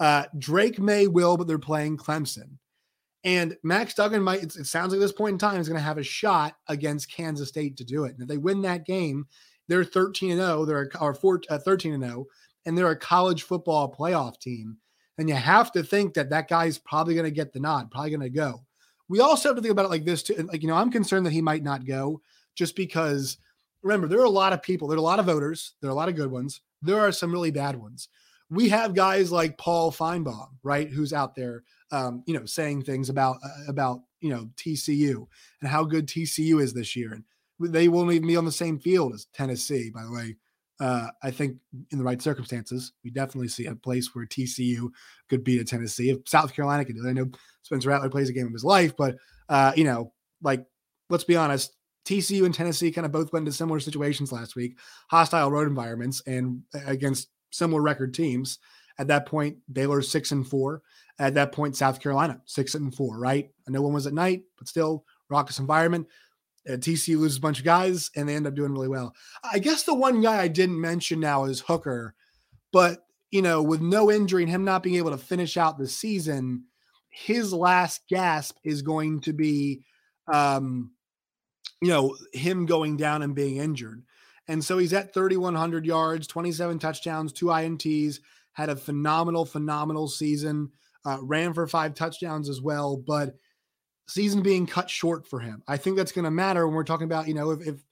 Uh, 0.00 0.24
Drake 0.38 0.78
Maye 0.78 1.08
will, 1.08 1.36
but 1.36 1.46
they're 1.46 1.58
playing 1.58 1.98
Clemson. 1.98 2.56
And 3.22 3.54
Max 3.62 3.92
Duggan 3.92 4.22
might, 4.22 4.42
it, 4.42 4.52
sounds 4.66 4.92
like 4.92 5.00
this 5.00 5.12
point 5.12 5.34
in 5.34 5.38
time, 5.38 5.60
is 5.60 5.68
going 5.68 5.78
to 5.78 5.84
have 5.84 5.98
a 5.98 6.02
shot 6.02 6.54
against 6.68 7.12
Kansas 7.12 7.48
State 7.48 7.76
to 7.76 7.84
do 7.84 8.04
it. 8.04 8.14
And 8.14 8.22
if 8.22 8.28
they 8.28 8.38
win 8.38 8.62
that 8.62 8.86
game, 8.86 9.26
they're 9.68 9.84
13 9.84 10.32
and 10.32 10.40
0, 10.40 10.64
they're 10.64 10.90
or 11.00 11.14
4, 11.14 11.42
uh, 11.48 11.58
13 11.58 11.94
and 11.94 12.04
0, 12.04 12.26
and 12.64 12.76
they're 12.76 12.90
a 12.90 12.96
college 12.96 13.42
football 13.42 13.92
playoff 13.92 14.38
team. 14.38 14.78
And 15.18 15.28
you 15.28 15.34
have 15.34 15.72
to 15.72 15.82
think 15.82 16.14
that 16.14 16.30
that 16.30 16.48
guy's 16.48 16.78
probably 16.78 17.14
going 17.14 17.24
to 17.24 17.30
get 17.30 17.52
the 17.52 17.60
nod, 17.60 17.90
probably 17.90 18.10
going 18.10 18.20
to 18.20 18.28
go. 18.28 18.62
We 19.08 19.20
also 19.20 19.48
have 19.48 19.56
to 19.56 19.62
think 19.62 19.72
about 19.72 19.86
it 19.86 19.90
like 19.90 20.04
this 20.04 20.22
too. 20.22 20.34
Like, 20.34 20.62
you 20.62 20.68
know, 20.68 20.74
I'm 20.74 20.90
concerned 20.90 21.24
that 21.26 21.32
he 21.32 21.40
might 21.40 21.62
not 21.62 21.86
go 21.86 22.20
just 22.54 22.76
because 22.76 23.38
remember, 23.82 24.08
there 24.08 24.20
are 24.20 24.24
a 24.24 24.30
lot 24.30 24.52
of 24.52 24.62
people, 24.62 24.88
there 24.88 24.96
are 24.96 24.98
a 24.98 25.02
lot 25.02 25.20
of 25.20 25.26
voters, 25.26 25.74
there 25.80 25.88
are 25.88 25.92
a 25.92 25.96
lot 25.96 26.08
of 26.08 26.16
good 26.16 26.30
ones, 26.30 26.60
there 26.82 27.00
are 27.00 27.12
some 27.12 27.32
really 27.32 27.50
bad 27.50 27.76
ones. 27.76 28.08
We 28.50 28.68
have 28.68 28.94
guys 28.94 29.32
like 29.32 29.58
Paul 29.58 29.90
Finebaum, 29.90 30.48
right, 30.62 30.88
who's 30.88 31.12
out 31.12 31.34
there, 31.34 31.64
um, 31.90 32.22
you 32.26 32.34
know, 32.34 32.46
saying 32.46 32.82
things 32.82 33.08
about 33.08 33.38
uh, 33.44 33.68
about 33.68 34.02
you 34.20 34.30
know 34.30 34.50
TCU 34.56 35.26
and 35.60 35.70
how 35.70 35.84
good 35.84 36.06
TCU 36.06 36.60
is 36.60 36.72
this 36.72 36.94
year, 36.94 37.12
and 37.12 37.24
they 37.60 37.88
won't 37.88 38.12
even 38.12 38.28
be 38.28 38.36
on 38.36 38.44
the 38.44 38.52
same 38.52 38.78
field 38.78 39.14
as 39.14 39.26
Tennessee. 39.32 39.90
By 39.90 40.04
the 40.04 40.12
way, 40.12 40.36
uh, 40.78 41.08
I 41.22 41.30
think 41.30 41.56
in 41.90 41.98
the 41.98 42.04
right 42.04 42.20
circumstances, 42.20 42.92
we 43.02 43.10
definitely 43.10 43.48
see 43.48 43.66
a 43.66 43.74
place 43.74 44.14
where 44.14 44.26
TCU 44.26 44.90
could 45.28 45.42
beat 45.42 45.60
a 45.60 45.64
Tennessee. 45.64 46.10
If 46.10 46.28
South 46.28 46.54
Carolina 46.54 46.84
can 46.84 46.96
do 46.96 47.06
it, 47.06 47.10
I 47.10 47.12
know 47.12 47.30
Spencer 47.62 47.88
Rattler 47.88 48.10
plays 48.10 48.28
a 48.28 48.32
game 48.32 48.46
of 48.46 48.52
his 48.52 48.64
life, 48.64 48.94
but 48.96 49.16
uh, 49.48 49.72
you 49.74 49.84
know, 49.84 50.12
like 50.42 50.64
let's 51.08 51.24
be 51.24 51.36
honest, 51.36 51.74
TCU 52.04 52.44
and 52.44 52.54
Tennessee 52.54 52.92
kind 52.92 53.06
of 53.06 53.12
both 53.12 53.32
went 53.32 53.46
into 53.46 53.56
similar 53.56 53.80
situations 53.80 54.32
last 54.32 54.54
week, 54.54 54.78
hostile 55.10 55.50
road 55.50 55.66
environments, 55.66 56.22
and 56.26 56.62
against 56.86 57.28
similar 57.50 57.80
record 57.80 58.12
teams. 58.12 58.58
At 58.98 59.08
that 59.08 59.26
point, 59.26 59.58
Baylor 59.72 60.02
six 60.02 60.32
and 60.32 60.46
four. 60.46 60.82
At 61.18 61.34
that 61.34 61.52
point, 61.52 61.76
South 61.76 62.00
Carolina 62.00 62.40
six 62.44 62.74
and 62.74 62.94
four. 62.94 63.18
Right? 63.18 63.50
I 63.66 63.70
know 63.70 63.82
one 63.82 63.94
was 63.94 64.06
at 64.06 64.12
night, 64.12 64.42
but 64.58 64.68
still 64.68 65.04
raucous 65.30 65.58
environment. 65.58 66.06
Uh, 66.68 66.72
TCU 66.72 67.18
loses 67.18 67.38
a 67.38 67.40
bunch 67.40 67.58
of 67.58 67.64
guys, 67.64 68.10
and 68.16 68.28
they 68.28 68.34
end 68.34 68.46
up 68.46 68.54
doing 68.54 68.72
really 68.72 68.88
well. 68.88 69.14
I 69.50 69.58
guess 69.58 69.84
the 69.84 69.94
one 69.94 70.20
guy 70.20 70.40
I 70.40 70.48
didn't 70.48 70.80
mention 70.80 71.20
now 71.20 71.44
is 71.44 71.60
Hooker, 71.60 72.14
but 72.72 73.06
you 73.30 73.42
know, 73.42 73.62
with 73.62 73.80
no 73.80 74.10
injury 74.10 74.42
and 74.42 74.50
him 74.50 74.64
not 74.64 74.82
being 74.82 74.96
able 74.96 75.10
to 75.10 75.18
finish 75.18 75.56
out 75.56 75.78
the 75.78 75.88
season, 75.88 76.64
his 77.08 77.52
last 77.52 78.02
gasp 78.08 78.56
is 78.64 78.82
going 78.82 79.20
to 79.22 79.32
be 79.32 79.82
um, 80.32 80.90
you 81.80 81.88
know, 81.88 82.16
him 82.32 82.66
going 82.66 82.96
down 82.96 83.22
and 83.22 83.34
being 83.34 83.58
injured. 83.58 84.02
And 84.48 84.64
so 84.64 84.78
he's 84.78 84.92
at 84.92 85.12
3,100 85.12 85.84
yards, 85.84 86.26
27 86.26 86.78
touchdowns, 86.78 87.32
two 87.32 87.46
INTs, 87.46 88.20
had 88.52 88.68
a 88.68 88.76
phenomenal, 88.76 89.44
phenomenal 89.44 90.08
season, 90.08 90.70
uh, 91.04 91.18
ran 91.20 91.52
for 91.52 91.66
five 91.66 91.94
touchdowns 91.94 92.48
as 92.48 92.60
well. 92.60 92.96
But 92.96 93.34
season 94.06 94.42
being 94.42 94.66
cut 94.66 94.90
short 94.90 95.26
for 95.26 95.40
him. 95.40 95.62
I 95.66 95.76
think 95.76 95.96
that's 95.96 96.12
going 96.12 96.24
to 96.24 96.30
matter 96.30 96.66
when 96.66 96.74
we're 96.74 96.84
talking 96.84 97.06
about, 97.06 97.28
you 97.28 97.34
know, 97.34 97.50
if, 97.50 97.66
if, 97.66 97.84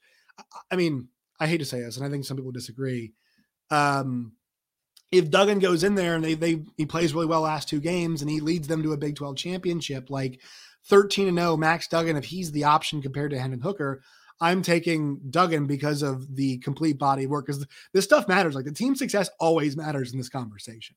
I 0.71 0.75
mean, 0.75 1.09
I 1.39 1.47
hate 1.47 1.57
to 1.57 1.65
say 1.65 1.81
this, 1.81 1.97
and 1.97 2.05
I 2.05 2.09
think 2.09 2.25
some 2.25 2.37
people 2.37 2.51
disagree. 2.51 3.13
Um, 3.69 4.33
if 5.11 5.29
Duggan 5.29 5.59
goes 5.59 5.83
in 5.83 5.95
there 5.95 6.15
and 6.15 6.23
they 6.23 6.33
they 6.33 6.63
he 6.77 6.85
plays 6.85 7.13
really 7.13 7.25
well 7.25 7.41
last 7.41 7.69
two 7.69 7.79
games 7.79 8.21
and 8.21 8.29
he 8.29 8.39
leads 8.39 8.67
them 8.67 8.83
to 8.83 8.93
a 8.93 8.97
Big 8.97 9.15
12 9.15 9.37
championship, 9.37 10.09
like 10.09 10.41
13 10.85 11.27
and 11.27 11.37
0, 11.37 11.57
Max 11.57 11.87
Duggan, 11.87 12.17
if 12.17 12.25
he's 12.25 12.51
the 12.51 12.63
option 12.63 13.01
compared 13.01 13.31
to 13.31 13.39
Hendon 13.39 13.61
Hooker, 13.61 14.01
I'm 14.41 14.61
taking 14.61 15.19
Duggan 15.29 15.67
because 15.67 16.01
of 16.01 16.35
the 16.35 16.57
complete 16.59 16.97
body 16.97 17.25
of 17.25 17.31
work. 17.31 17.45
Because 17.45 17.65
this 17.93 18.05
stuff 18.05 18.27
matters. 18.27 18.55
Like 18.55 18.65
the 18.65 18.71
team 18.71 18.95
success 18.95 19.29
always 19.39 19.77
matters 19.77 20.11
in 20.11 20.17
this 20.17 20.29
conversation, 20.29 20.95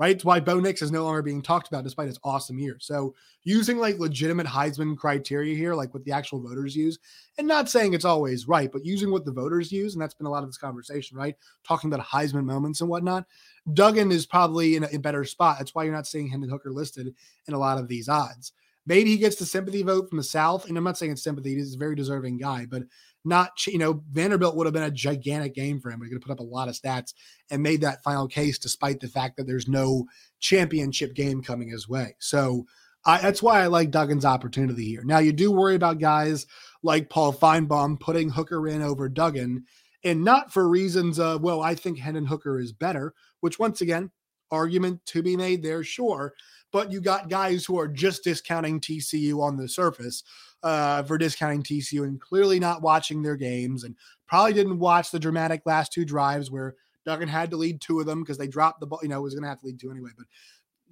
right? 0.00 0.16
It's 0.16 0.24
why 0.24 0.40
Bo 0.40 0.58
Nix 0.58 0.80
is 0.80 0.90
no 0.90 1.04
longer 1.04 1.20
being 1.20 1.42
talked 1.42 1.68
about 1.68 1.84
despite 1.84 2.08
his 2.08 2.18
awesome 2.24 2.58
year. 2.58 2.78
So 2.80 3.14
using 3.44 3.76
like 3.76 3.98
legitimate 3.98 4.46
Heisman 4.46 4.96
criteria 4.96 5.54
here, 5.54 5.74
like 5.74 5.92
what 5.92 6.06
the 6.06 6.12
actual 6.12 6.40
voters 6.40 6.74
use, 6.74 6.98
and 7.36 7.46
not 7.46 7.68
saying 7.68 7.92
it's 7.92 8.06
always 8.06 8.48
right, 8.48 8.72
but 8.72 8.82
using 8.82 9.10
what 9.10 9.26
the 9.26 9.30
voters 9.30 9.70
use, 9.70 9.92
and 9.92 10.00
that's 10.00 10.14
been 10.14 10.26
a 10.26 10.30
lot 10.30 10.42
of 10.42 10.48
this 10.48 10.56
conversation, 10.56 11.18
right? 11.18 11.36
Talking 11.64 11.92
about 11.92 12.04
Heisman 12.04 12.46
moments 12.46 12.80
and 12.80 12.88
whatnot. 12.88 13.26
Duggan 13.74 14.10
is 14.10 14.24
probably 14.24 14.76
in 14.76 14.84
a, 14.84 14.88
a 14.94 14.98
better 14.98 15.22
spot. 15.26 15.58
That's 15.58 15.74
why 15.74 15.84
you're 15.84 15.92
not 15.92 16.06
seeing 16.06 16.28
Hendon 16.28 16.48
Hooker 16.48 16.72
listed 16.72 17.14
in 17.46 17.52
a 17.52 17.58
lot 17.58 17.76
of 17.76 17.86
these 17.86 18.08
odds. 18.08 18.52
Maybe 18.86 19.10
he 19.10 19.18
gets 19.18 19.36
the 19.36 19.44
sympathy 19.44 19.82
vote 19.82 20.08
from 20.08 20.16
the 20.16 20.24
South. 20.24 20.66
And 20.66 20.78
I'm 20.78 20.84
not 20.84 20.96
saying 20.96 21.12
it's 21.12 21.22
sympathy, 21.22 21.54
he's 21.54 21.74
a 21.74 21.78
very 21.78 21.94
deserving 21.94 22.38
guy, 22.38 22.64
but 22.64 22.84
not, 23.24 23.66
you 23.66 23.78
know, 23.78 24.02
Vanderbilt 24.10 24.56
would 24.56 24.66
have 24.66 24.74
been 24.74 24.82
a 24.82 24.90
gigantic 24.90 25.54
game 25.54 25.80
for 25.80 25.90
him. 25.90 26.00
He 26.02 26.10
could 26.10 26.22
put 26.22 26.32
up 26.32 26.40
a 26.40 26.44
lot 26.44 26.68
of 26.68 26.74
stats 26.74 27.12
and 27.50 27.62
made 27.62 27.82
that 27.82 28.02
final 28.02 28.26
case 28.26 28.58
despite 28.58 29.00
the 29.00 29.08
fact 29.08 29.36
that 29.36 29.46
there's 29.46 29.68
no 29.68 30.06
championship 30.40 31.14
game 31.14 31.42
coming 31.42 31.68
his 31.68 31.88
way. 31.88 32.16
So 32.18 32.64
I, 33.04 33.20
that's 33.20 33.42
why 33.42 33.60
I 33.60 33.66
like 33.66 33.90
Duggan's 33.90 34.24
opportunity 34.24 34.86
here. 34.86 35.02
Now, 35.04 35.18
you 35.18 35.32
do 35.32 35.50
worry 35.52 35.74
about 35.74 35.98
guys 35.98 36.46
like 36.82 37.10
Paul 37.10 37.32
Finebaum 37.32 38.00
putting 38.00 38.30
Hooker 38.30 38.66
in 38.68 38.82
over 38.82 39.08
Duggan, 39.08 39.64
and 40.02 40.24
not 40.24 40.52
for 40.52 40.68
reasons 40.68 41.18
of, 41.18 41.42
well, 41.42 41.62
I 41.62 41.74
think 41.74 41.98
Hendon 41.98 42.26
Hooker 42.26 42.58
is 42.58 42.72
better, 42.72 43.14
which 43.40 43.58
once 43.58 43.80
again, 43.80 44.10
argument 44.50 45.04
to 45.06 45.22
be 45.22 45.36
made 45.36 45.62
there, 45.62 45.84
sure 45.84 46.32
but 46.72 46.92
you 46.92 47.00
got 47.00 47.28
guys 47.28 47.64
who 47.64 47.78
are 47.78 47.88
just 47.88 48.24
discounting 48.24 48.80
TCU 48.80 49.40
on 49.40 49.56
the 49.56 49.68
surface 49.68 50.22
uh, 50.62 51.02
for 51.02 51.18
discounting 51.18 51.62
TCU 51.62 52.04
and 52.04 52.20
clearly 52.20 52.60
not 52.60 52.82
watching 52.82 53.22
their 53.22 53.36
games 53.36 53.84
and 53.84 53.96
probably 54.26 54.52
didn't 54.52 54.78
watch 54.78 55.10
the 55.10 55.18
dramatic 55.18 55.62
last 55.64 55.92
two 55.92 56.04
drives 56.04 56.50
where 56.50 56.74
Duggan 57.04 57.28
had 57.28 57.50
to 57.50 57.56
lead 57.56 57.80
two 57.80 58.00
of 58.00 58.06
them 58.06 58.20
because 58.20 58.38
they 58.38 58.46
dropped 58.46 58.80
the 58.80 58.86
ball. 58.86 59.00
You 59.02 59.08
know, 59.08 59.20
was 59.20 59.34
going 59.34 59.42
to 59.42 59.48
have 59.48 59.60
to 59.60 59.66
lead 59.66 59.80
two 59.80 59.90
anyway, 59.90 60.10
but 60.16 60.26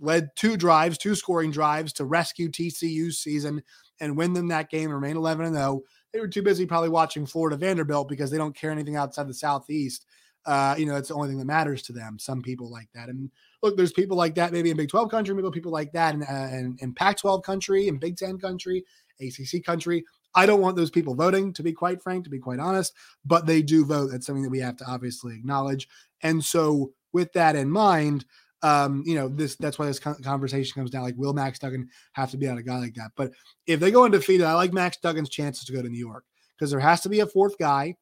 led 0.01 0.31
two 0.37 0.57
drives, 0.57 0.99
two 0.99 1.15
scoring 1.15 1.51
drives 1.51 1.93
to 1.95 2.05
rescue 2.05 2.49
TCU's 2.49 3.19
season 3.19 3.63
and 4.01 4.17
win 4.17 4.33
them 4.33 4.49
that 4.49 4.71
game, 4.71 4.91
remain 4.91 5.17
11 5.17 5.47
and 5.47 5.55
0. 5.55 5.83
They 6.13 6.21
were 6.21 6.29
too 6.29 6.43
busy 6.43 6.67
probably 6.67 6.89
watching 6.89 7.27
Florida 7.27 7.57
Vanderbilt 7.57 8.09
because 8.09 8.31
they 8.31 8.39
don't 8.39 8.57
care 8.57 8.71
anything 8.71 8.97
outside 8.97 9.29
the 9.29 9.35
Southeast. 9.35 10.07
Uh, 10.47 10.75
you 10.79 10.87
know, 10.87 10.97
it's 10.97 11.09
the 11.09 11.15
only 11.15 11.29
thing 11.29 11.39
that 11.39 11.45
matters 11.45 11.83
to 11.83 11.93
them. 11.93 12.19
Some 12.19 12.43
people 12.43 12.71
like 12.71 12.89
that. 12.95 13.09
And 13.09 13.31
look, 13.63 13.77
there's 13.77 13.93
people 13.93 14.17
like 14.17 14.35
that 14.37 14.53
maybe 14.53 14.71
in 14.71 14.77
Big 14.77 14.89
12 14.89 15.11
country, 15.11 15.35
maybe 15.35 15.51
people 15.51 15.73
like 15.73 15.93
that 15.93 16.15
in, 16.15 16.23
uh, 16.23 16.49
in, 16.53 16.77
in 16.81 16.95
Pac 16.95 17.19
12 17.19 17.43
country, 17.43 17.89
in 17.89 17.99
Big 17.99 18.17
10 18.17 18.39
country, 18.39 18.85
ACC 19.21 19.65
country. 19.65 20.05
I 20.35 20.47
don't 20.47 20.61
want 20.61 20.77
those 20.77 20.91
people 20.91 21.15
voting, 21.15 21.53
to 21.55 21.63
be 21.63 21.73
quite 21.73 22.03
frank, 22.03 22.25
to 22.25 22.31
be 22.31 22.39
quite 22.39 22.61
honest, 22.61 22.93
but 23.25 23.47
they 23.47 23.63
do 23.63 23.85
vote. 23.85 24.11
That's 24.11 24.27
something 24.27 24.43
that 24.43 24.51
we 24.51 24.61
have 24.61 24.77
to 24.77 24.85
obviously 24.87 25.35
acknowledge. 25.35 25.89
And 26.23 26.45
so, 26.45 26.93
with 27.13 27.33
that 27.33 27.57
in 27.57 27.71
mind, 27.71 28.27
um, 28.63 29.03
you 29.07 29.15
know, 29.15 29.29
this 29.29 29.57
that's 29.57 29.79
why 29.79 29.87
this 29.87 29.99
conversation 29.99 30.75
comes 30.75 30.91
down. 30.91 31.03
Like, 31.03 31.17
will 31.17 31.33
Max 31.33 31.59
Duggan 31.59 31.89
have 32.13 32.31
to 32.33 32.37
be 32.37 32.47
on 32.47 32.59
a 32.59 32.63
guy 32.63 32.79
like 32.79 32.95
that? 32.95 33.13
But 33.17 33.33
if 33.67 33.81
they 33.81 33.91
go 33.91 34.05
undefeated, 34.05 34.47
I 34.47 34.55
like 34.55 34.73
Max 34.73 34.99
Duggan's 35.03 35.31
chances 35.31 35.65
to 35.65 35.73
go 35.73 35.83
to 35.83 35.89
New 35.89 35.99
York 35.99 36.25
because 36.57 36.71
there 36.71 36.81
has 36.81 37.01
to 37.03 37.09
be 37.09 37.21
a 37.21 37.27
fourth 37.27 37.57
guy. 37.59 37.97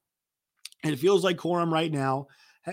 And 0.82 0.92
it 0.92 0.98
feels 0.98 1.24
like 1.24 1.36
Corum 1.36 1.70
right 1.70 1.92
now 1.92 2.26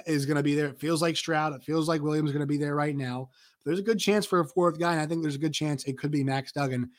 is 0.05 0.25
going 0.25 0.37
to 0.37 0.43
be 0.43 0.55
there. 0.55 0.67
It 0.67 0.79
feels 0.79 1.01
like 1.01 1.15
Stroud. 1.15 1.53
It 1.53 1.63
feels 1.63 1.87
like 1.87 2.01
Williams 2.01 2.29
is 2.29 2.33
going 2.33 2.47
to 2.47 2.47
be 2.47 2.57
there 2.57 2.75
right 2.75 2.95
now. 2.95 3.29
There's 3.65 3.79
a 3.79 3.83
good 3.83 3.99
chance 3.99 4.25
for 4.25 4.39
a 4.39 4.47
fourth 4.47 4.79
guy, 4.79 4.93
and 4.93 5.01
I 5.01 5.05
think 5.05 5.21
there's 5.21 5.35
a 5.35 5.39
good 5.39 5.53
chance 5.53 5.83
it 5.83 5.97
could 5.97 6.11
be 6.11 6.23
Max 6.23 6.51
Duggan. 6.51 6.89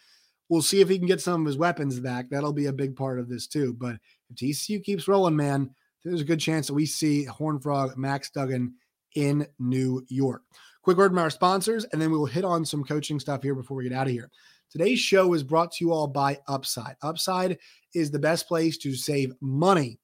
We'll 0.48 0.62
see 0.62 0.80
if 0.80 0.88
he 0.88 0.98
can 0.98 1.06
get 1.06 1.20
some 1.20 1.42
of 1.42 1.46
his 1.46 1.58
weapons 1.58 2.00
back. 2.00 2.28
That'll 2.28 2.52
be 2.52 2.66
a 2.66 2.72
big 2.72 2.96
part 2.96 3.18
of 3.18 3.28
this 3.28 3.46
too. 3.46 3.74
But 3.78 3.96
if 4.30 4.36
TCU 4.36 4.82
keeps 4.82 5.08
rolling, 5.08 5.36
man, 5.36 5.70
there's 6.04 6.20
a 6.20 6.24
good 6.24 6.40
chance 6.40 6.66
that 6.66 6.74
we 6.74 6.86
see 6.86 7.24
Horn 7.24 7.58
Frog 7.60 7.96
Max 7.96 8.30
Duggan 8.30 8.74
in 9.14 9.46
New 9.58 10.04
York. 10.08 10.42
Quick 10.82 10.98
word 10.98 11.12
from 11.12 11.18
our 11.18 11.30
sponsors, 11.30 11.84
and 11.86 12.00
then 12.00 12.10
we 12.10 12.18
will 12.18 12.26
hit 12.26 12.44
on 12.44 12.64
some 12.64 12.84
coaching 12.84 13.18
stuff 13.18 13.42
here 13.42 13.54
before 13.54 13.76
we 13.76 13.88
get 13.88 13.96
out 13.96 14.06
of 14.06 14.12
here. 14.12 14.30
Today's 14.70 14.98
show 14.98 15.32
is 15.32 15.42
brought 15.42 15.72
to 15.72 15.84
you 15.84 15.92
all 15.92 16.06
by 16.06 16.38
Upside. 16.46 16.96
Upside 17.02 17.58
is 17.94 18.10
the 18.10 18.18
best 18.18 18.48
place 18.48 18.76
to 18.78 18.94
save 18.94 19.32
money 19.40 19.98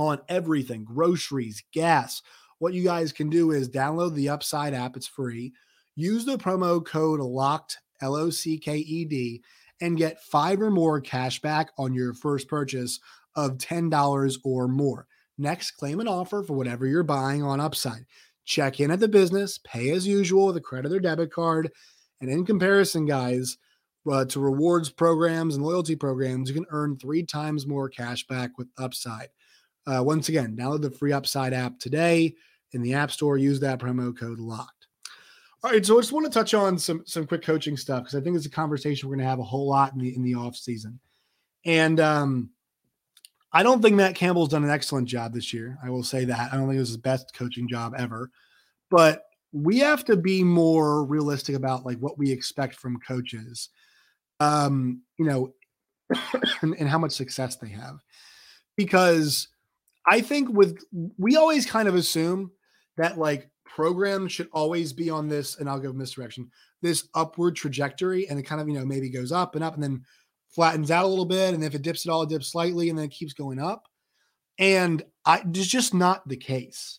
on 0.00 0.20
everything 0.28 0.84
groceries, 0.84 1.62
gas. 1.72 2.22
What 2.58 2.72
you 2.72 2.82
guys 2.82 3.12
can 3.12 3.28
do 3.28 3.50
is 3.50 3.68
download 3.68 4.14
the 4.14 4.30
Upside 4.30 4.74
app, 4.74 4.96
it's 4.96 5.06
free. 5.06 5.52
Use 5.94 6.24
the 6.24 6.38
promo 6.38 6.84
code 6.84 7.20
LOCKED, 7.20 7.76
L 8.00 8.16
O 8.16 8.30
C 8.30 8.58
K 8.58 8.78
E 8.78 9.04
D, 9.04 9.42
and 9.80 9.98
get 9.98 10.22
five 10.22 10.60
or 10.60 10.70
more 10.70 11.00
cash 11.00 11.40
back 11.42 11.70
on 11.78 11.92
your 11.92 12.14
first 12.14 12.48
purchase 12.48 12.98
of 13.36 13.58
$10 13.58 14.38
or 14.44 14.68
more. 14.68 15.06
Next, 15.36 15.72
claim 15.72 16.00
an 16.00 16.08
offer 16.08 16.42
for 16.42 16.54
whatever 16.54 16.86
you're 16.86 17.02
buying 17.02 17.42
on 17.42 17.60
Upside. 17.60 18.06
Check 18.44 18.80
in 18.80 18.90
at 18.90 19.00
the 19.00 19.08
business, 19.08 19.58
pay 19.58 19.90
as 19.90 20.06
usual 20.06 20.46
with 20.46 20.56
a 20.56 20.60
credit 20.60 20.92
or 20.92 21.00
debit 21.00 21.32
card. 21.32 21.70
And 22.20 22.30
in 22.30 22.44
comparison, 22.44 23.06
guys, 23.06 23.58
uh, 24.10 24.24
to 24.26 24.40
rewards 24.40 24.90
programs 24.90 25.56
and 25.56 25.64
loyalty 25.64 25.96
programs, 25.96 26.48
you 26.48 26.54
can 26.54 26.66
earn 26.70 26.96
three 26.96 27.22
times 27.22 27.66
more 27.66 27.88
cash 27.88 28.26
back 28.26 28.56
with 28.58 28.68
Upside. 28.78 29.28
Uh, 29.86 30.02
once 30.02 30.28
again, 30.28 30.56
download 30.56 30.82
the 30.82 30.90
free 30.90 31.12
Upside 31.12 31.52
app 31.52 31.78
today 31.78 32.34
in 32.72 32.82
the 32.82 32.94
App 32.94 33.10
Store. 33.10 33.38
Use 33.38 33.60
that 33.60 33.78
promo 33.78 34.16
code 34.16 34.38
LOCKED. 34.38 34.80
All 35.62 35.70
right, 35.70 35.84
so 35.84 35.98
I 35.98 36.00
just 36.00 36.12
want 36.12 36.24
to 36.24 36.32
touch 36.32 36.54
on 36.54 36.78
some 36.78 37.02
some 37.06 37.26
quick 37.26 37.42
coaching 37.42 37.76
stuff 37.76 38.04
because 38.04 38.14
I 38.14 38.22
think 38.22 38.36
it's 38.36 38.46
a 38.46 38.50
conversation 38.50 39.08
we're 39.08 39.16
going 39.16 39.24
to 39.24 39.30
have 39.30 39.40
a 39.40 39.44
whole 39.44 39.68
lot 39.68 39.92
in 39.92 39.98
the 39.98 40.14
in 40.14 40.22
the 40.22 40.34
off 40.34 40.56
season, 40.56 40.98
and 41.66 42.00
um, 42.00 42.50
I 43.52 43.62
don't 43.62 43.82
think 43.82 43.94
Matt 43.94 44.14
Campbell's 44.14 44.48
done 44.48 44.64
an 44.64 44.70
excellent 44.70 45.06
job 45.06 45.34
this 45.34 45.52
year. 45.52 45.78
I 45.84 45.90
will 45.90 46.02
say 46.02 46.24
that 46.24 46.52
I 46.52 46.56
don't 46.56 46.66
think 46.66 46.76
it 46.76 46.80
was 46.80 46.88
his 46.88 46.96
best 46.96 47.34
coaching 47.34 47.68
job 47.68 47.94
ever, 47.98 48.30
but 48.90 49.24
we 49.52 49.78
have 49.80 50.04
to 50.06 50.16
be 50.16 50.44
more 50.44 51.04
realistic 51.04 51.56
about 51.56 51.84
like 51.84 51.98
what 51.98 52.16
we 52.16 52.30
expect 52.30 52.76
from 52.76 53.00
coaches, 53.00 53.68
um, 54.38 55.02
you 55.18 55.26
know, 55.26 55.52
and, 56.62 56.74
and 56.78 56.88
how 56.88 56.98
much 56.98 57.12
success 57.12 57.56
they 57.56 57.68
have, 57.68 57.98
because 58.76 59.48
I 60.10 60.20
think 60.20 60.48
with 60.50 60.82
we 61.16 61.36
always 61.36 61.64
kind 61.64 61.88
of 61.88 61.94
assume 61.94 62.50
that 62.96 63.16
like 63.16 63.48
programs 63.64 64.32
should 64.32 64.48
always 64.52 64.92
be 64.92 65.08
on 65.08 65.28
this, 65.28 65.58
and 65.58 65.70
I'll 65.70 65.78
go 65.78 65.90
in 65.90 65.98
this 65.98 66.10
direction, 66.10 66.50
this 66.82 67.08
upward 67.14 67.54
trajectory, 67.54 68.28
and 68.28 68.36
it 68.36 68.42
kind 68.42 68.60
of 68.60 68.68
you 68.68 68.74
know 68.74 68.84
maybe 68.84 69.08
goes 69.08 69.30
up 69.30 69.54
and 69.54 69.62
up 69.62 69.74
and 69.74 69.82
then 69.82 70.02
flattens 70.48 70.90
out 70.90 71.04
a 71.04 71.08
little 71.08 71.24
bit, 71.24 71.54
and 71.54 71.62
if 71.62 71.76
it 71.76 71.82
dips 71.82 72.04
at 72.04 72.10
all, 72.10 72.22
it 72.22 72.28
dips 72.28 72.50
slightly, 72.50 72.88
and 72.88 72.98
then 72.98 73.04
it 73.04 73.12
keeps 73.12 73.32
going 73.32 73.60
up. 73.60 73.86
And 74.58 75.00
I 75.24 75.42
it's 75.46 75.68
just 75.68 75.94
not 75.94 76.26
the 76.28 76.36
case, 76.36 76.98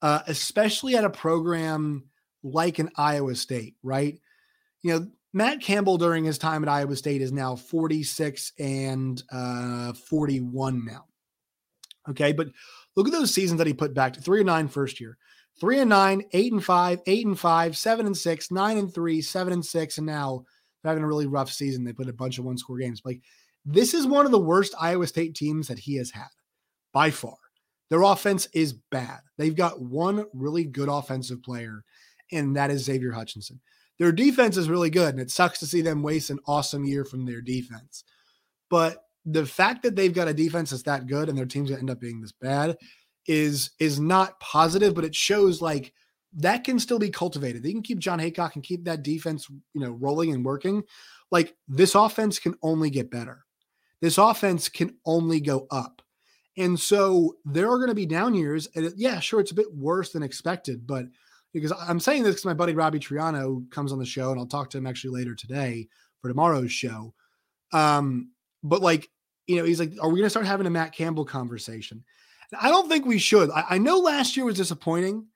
uh, 0.00 0.20
especially 0.28 0.94
at 0.94 1.04
a 1.04 1.10
program 1.10 2.04
like 2.44 2.78
an 2.78 2.90
Iowa 2.96 3.34
State, 3.34 3.74
right? 3.82 4.16
You 4.82 4.92
know, 4.92 5.08
Matt 5.32 5.60
Campbell 5.60 5.98
during 5.98 6.24
his 6.24 6.38
time 6.38 6.62
at 6.62 6.68
Iowa 6.68 6.94
State 6.94 7.20
is 7.20 7.32
now 7.32 7.56
46 7.56 8.52
and 8.60 9.20
uh, 9.32 9.92
41 9.92 10.84
now. 10.84 11.06
Okay. 12.08 12.32
But 12.32 12.48
look 12.96 13.06
at 13.06 13.12
those 13.12 13.32
seasons 13.32 13.58
that 13.58 13.66
he 13.66 13.74
put 13.74 13.94
back 13.94 14.12
to 14.14 14.20
three 14.20 14.40
and 14.40 14.46
nine 14.46 14.68
first 14.68 15.00
year, 15.00 15.16
three 15.60 15.80
and 15.80 15.90
nine, 15.90 16.24
eight 16.32 16.52
and 16.52 16.64
five, 16.64 17.00
eight 17.06 17.26
and 17.26 17.38
five, 17.38 17.76
seven 17.76 18.06
and 18.06 18.16
six, 18.16 18.50
nine 18.50 18.78
and 18.78 18.92
three, 18.92 19.20
seven 19.20 19.52
and 19.52 19.64
six. 19.64 19.98
And 19.98 20.06
now 20.06 20.44
they're 20.82 20.90
having 20.90 21.04
a 21.04 21.08
really 21.08 21.26
rough 21.26 21.50
season. 21.50 21.84
They 21.84 21.92
put 21.92 22.08
a 22.08 22.12
bunch 22.12 22.38
of 22.38 22.44
one 22.44 22.58
score 22.58 22.78
games. 22.78 23.02
Like 23.04 23.22
this 23.64 23.94
is 23.94 24.06
one 24.06 24.26
of 24.26 24.32
the 24.32 24.38
worst 24.38 24.74
Iowa 24.78 25.06
State 25.06 25.34
teams 25.34 25.68
that 25.68 25.78
he 25.78 25.96
has 25.96 26.10
had 26.10 26.28
by 26.92 27.10
far. 27.10 27.36
Their 27.90 28.02
offense 28.02 28.48
is 28.52 28.72
bad. 28.72 29.20
They've 29.38 29.54
got 29.54 29.80
one 29.80 30.26
really 30.32 30.64
good 30.64 30.88
offensive 30.88 31.42
player, 31.42 31.84
and 32.32 32.56
that 32.56 32.70
is 32.70 32.84
Xavier 32.84 33.12
Hutchinson. 33.12 33.60
Their 33.98 34.12
defense 34.12 34.56
is 34.56 34.68
really 34.68 34.90
good, 34.90 35.14
and 35.14 35.20
it 35.20 35.30
sucks 35.30 35.60
to 35.60 35.66
see 35.66 35.80
them 35.80 36.02
waste 36.02 36.30
an 36.30 36.40
awesome 36.46 36.84
year 36.84 37.04
from 37.04 37.24
their 37.24 37.40
defense. 37.40 38.04
But 38.68 39.04
the 39.24 39.46
fact 39.46 39.82
that 39.82 39.96
they've 39.96 40.12
got 40.12 40.28
a 40.28 40.34
defense 40.34 40.70
that's 40.70 40.82
that 40.84 41.06
good 41.06 41.28
and 41.28 41.36
their 41.36 41.46
team's 41.46 41.70
gonna 41.70 41.80
end 41.80 41.90
up 41.90 42.00
being 42.00 42.20
this 42.20 42.32
bad 42.32 42.76
is 43.26 43.70
is 43.78 43.98
not 43.98 44.38
positive, 44.40 44.94
but 44.94 45.04
it 45.04 45.14
shows 45.14 45.62
like 45.62 45.92
that 46.36 46.64
can 46.64 46.78
still 46.78 46.98
be 46.98 47.10
cultivated. 47.10 47.62
They 47.62 47.72
can 47.72 47.82
keep 47.82 47.98
Jon 47.98 48.18
Heacock 48.18 48.54
and 48.54 48.64
keep 48.64 48.84
that 48.84 49.02
defense, 49.02 49.48
you 49.48 49.80
know, 49.80 49.92
rolling 49.92 50.32
and 50.32 50.44
working. 50.44 50.82
Like 51.30 51.54
this 51.68 51.94
offense 51.94 52.38
can 52.38 52.54
only 52.62 52.90
get 52.90 53.10
better. 53.10 53.44
This 54.00 54.18
offense 54.18 54.68
can 54.68 54.96
only 55.06 55.40
go 55.40 55.66
up. 55.70 56.02
And 56.56 56.78
so 56.78 57.36
there 57.44 57.70
are 57.70 57.78
going 57.78 57.88
to 57.88 57.94
be 57.94 58.06
down 58.06 58.34
years. 58.34 58.68
And 58.74 58.84
it, 58.84 58.94
yeah, 58.96 59.18
sure, 59.18 59.40
it's 59.40 59.50
a 59.50 59.56
bit 59.56 59.74
worse 59.74 60.12
than 60.12 60.22
expected, 60.22 60.86
but 60.86 61.06
because 61.52 61.72
I'm 61.72 62.00
saying 62.00 62.24
this 62.24 62.34
because 62.34 62.44
my 62.44 62.54
buddy 62.54 62.74
Robbie 62.74 62.98
Triano 62.98 63.68
comes 63.70 63.92
on 63.92 63.98
the 63.98 64.04
show, 64.04 64.30
and 64.30 64.40
I'll 64.40 64.46
talk 64.46 64.70
to 64.70 64.78
him 64.78 64.86
actually 64.86 65.18
later 65.18 65.34
today 65.36 65.88
for 66.20 66.28
tomorrow's 66.28 66.72
show. 66.72 67.14
Um, 67.72 68.32
but 68.62 68.82
like 68.82 69.08
you 69.46 69.56
know, 69.56 69.64
he's 69.64 69.80
like, 69.80 69.92
are 70.00 70.08
we 70.08 70.18
going 70.18 70.26
to 70.26 70.30
start 70.30 70.46
having 70.46 70.66
a 70.66 70.70
Matt 70.70 70.92
Campbell 70.92 71.24
conversation? 71.24 72.04
I 72.58 72.68
don't 72.68 72.88
think 72.88 73.06
we 73.06 73.18
should. 73.18 73.50
I, 73.50 73.64
I 73.70 73.78
know 73.78 73.98
last 73.98 74.36
year 74.36 74.46
was 74.46 74.56
disappointing, 74.56 75.26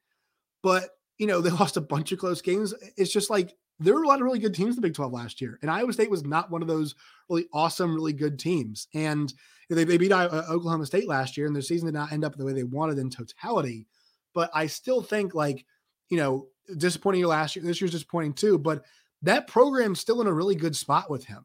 but 0.62 0.90
you 1.18 1.26
know, 1.26 1.40
they 1.40 1.50
lost 1.58 1.76
a 1.76 1.82
bunch 1.82 2.12
of 2.12 2.18
close 2.18 2.40
games. 2.40 2.74
It's 2.96 3.12
just 3.12 3.30
like 3.30 3.54
there 3.78 3.94
were 3.94 4.02
a 4.02 4.08
lot 4.08 4.20
of 4.20 4.24
really 4.24 4.38
good 4.38 4.54
teams 4.54 4.76
in 4.76 4.82
the 4.82 4.86
Big 4.86 4.94
12 4.94 5.12
last 5.12 5.40
year, 5.40 5.58
and 5.62 5.70
Iowa 5.70 5.92
State 5.92 6.10
was 6.10 6.24
not 6.24 6.50
one 6.50 6.62
of 6.62 6.68
those 6.68 6.94
really 7.28 7.46
awesome, 7.52 7.94
really 7.94 8.12
good 8.12 8.38
teams. 8.38 8.88
And 8.94 9.32
they, 9.70 9.84
they 9.84 9.98
beat 9.98 10.12
uh, 10.12 10.44
Oklahoma 10.48 10.86
State 10.86 11.08
last 11.08 11.36
year, 11.36 11.46
and 11.46 11.54
their 11.54 11.62
season 11.62 11.86
did 11.86 11.94
not 11.94 12.12
end 12.12 12.24
up 12.24 12.36
the 12.36 12.44
way 12.44 12.52
they 12.52 12.64
wanted 12.64 12.98
in 12.98 13.10
totality. 13.10 13.86
But 14.34 14.50
I 14.54 14.66
still 14.66 15.02
think, 15.02 15.34
like, 15.34 15.64
you 16.08 16.16
know, 16.16 16.48
disappointing 16.76 17.24
last 17.24 17.56
year. 17.56 17.64
This 17.64 17.80
year's 17.80 17.92
disappointing 17.92 18.34
too. 18.34 18.58
But 18.58 18.84
that 19.22 19.46
program's 19.46 20.00
still 20.00 20.20
in 20.20 20.26
a 20.26 20.32
really 20.32 20.54
good 20.54 20.76
spot 20.76 21.10
with 21.10 21.24
him. 21.24 21.44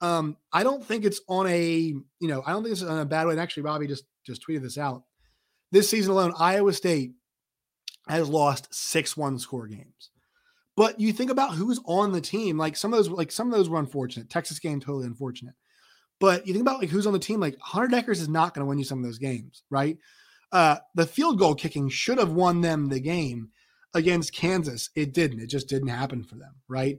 Um, 0.00 0.36
I 0.52 0.62
don't 0.62 0.84
think 0.84 1.04
it's 1.04 1.20
on 1.28 1.46
a, 1.48 1.68
you 1.68 2.28
know, 2.28 2.42
I 2.46 2.52
don't 2.52 2.62
think 2.62 2.72
it's 2.72 2.82
on 2.82 2.98
a 2.98 3.04
bad 3.04 3.26
way. 3.26 3.32
And 3.32 3.40
actually, 3.40 3.64
Bobby 3.64 3.86
just 3.86 4.04
just 4.24 4.46
tweeted 4.46 4.62
this 4.62 4.78
out. 4.78 5.02
This 5.72 5.88
season 5.88 6.12
alone, 6.12 6.32
Iowa 6.38 6.72
State 6.72 7.12
has 8.08 8.28
lost 8.28 8.72
six 8.72 9.16
one 9.16 9.38
score 9.38 9.66
games. 9.66 10.10
But 10.76 11.00
you 11.00 11.12
think 11.12 11.30
about 11.30 11.54
who's 11.54 11.80
on 11.86 12.12
the 12.12 12.20
team, 12.20 12.56
like 12.56 12.76
some 12.76 12.92
of 12.92 12.98
those, 12.98 13.08
like 13.08 13.32
some 13.32 13.48
of 13.48 13.58
those 13.58 13.68
were 13.68 13.80
unfortunate. 13.80 14.30
Texas 14.30 14.60
game 14.60 14.78
totally 14.78 15.06
unfortunate. 15.06 15.54
But 16.20 16.46
you 16.46 16.52
think 16.52 16.62
about 16.62 16.80
like 16.80 16.88
who's 16.88 17.06
on 17.06 17.12
the 17.12 17.18
team, 17.18 17.40
like 17.40 17.56
Hunter 17.60 17.88
Dekkers 17.96 18.20
is 18.20 18.28
not 18.28 18.54
going 18.54 18.64
to 18.64 18.68
win 18.68 18.78
you 18.78 18.84
some 18.84 18.98
of 18.98 19.04
those 19.04 19.18
games, 19.18 19.64
right? 19.70 19.98
Uh, 20.52 20.76
the 20.94 21.06
field 21.06 21.38
goal 21.38 21.54
kicking 21.54 21.88
should 21.88 22.18
have 22.18 22.32
won 22.32 22.60
them 22.60 22.88
the 22.88 23.00
game 23.00 23.50
against 23.94 24.32
Kansas. 24.32 24.90
It 24.94 25.12
didn't. 25.12 25.40
It 25.40 25.48
just 25.48 25.68
didn't 25.68 25.88
happen 25.88 26.22
for 26.22 26.36
them, 26.36 26.54
right? 26.68 26.98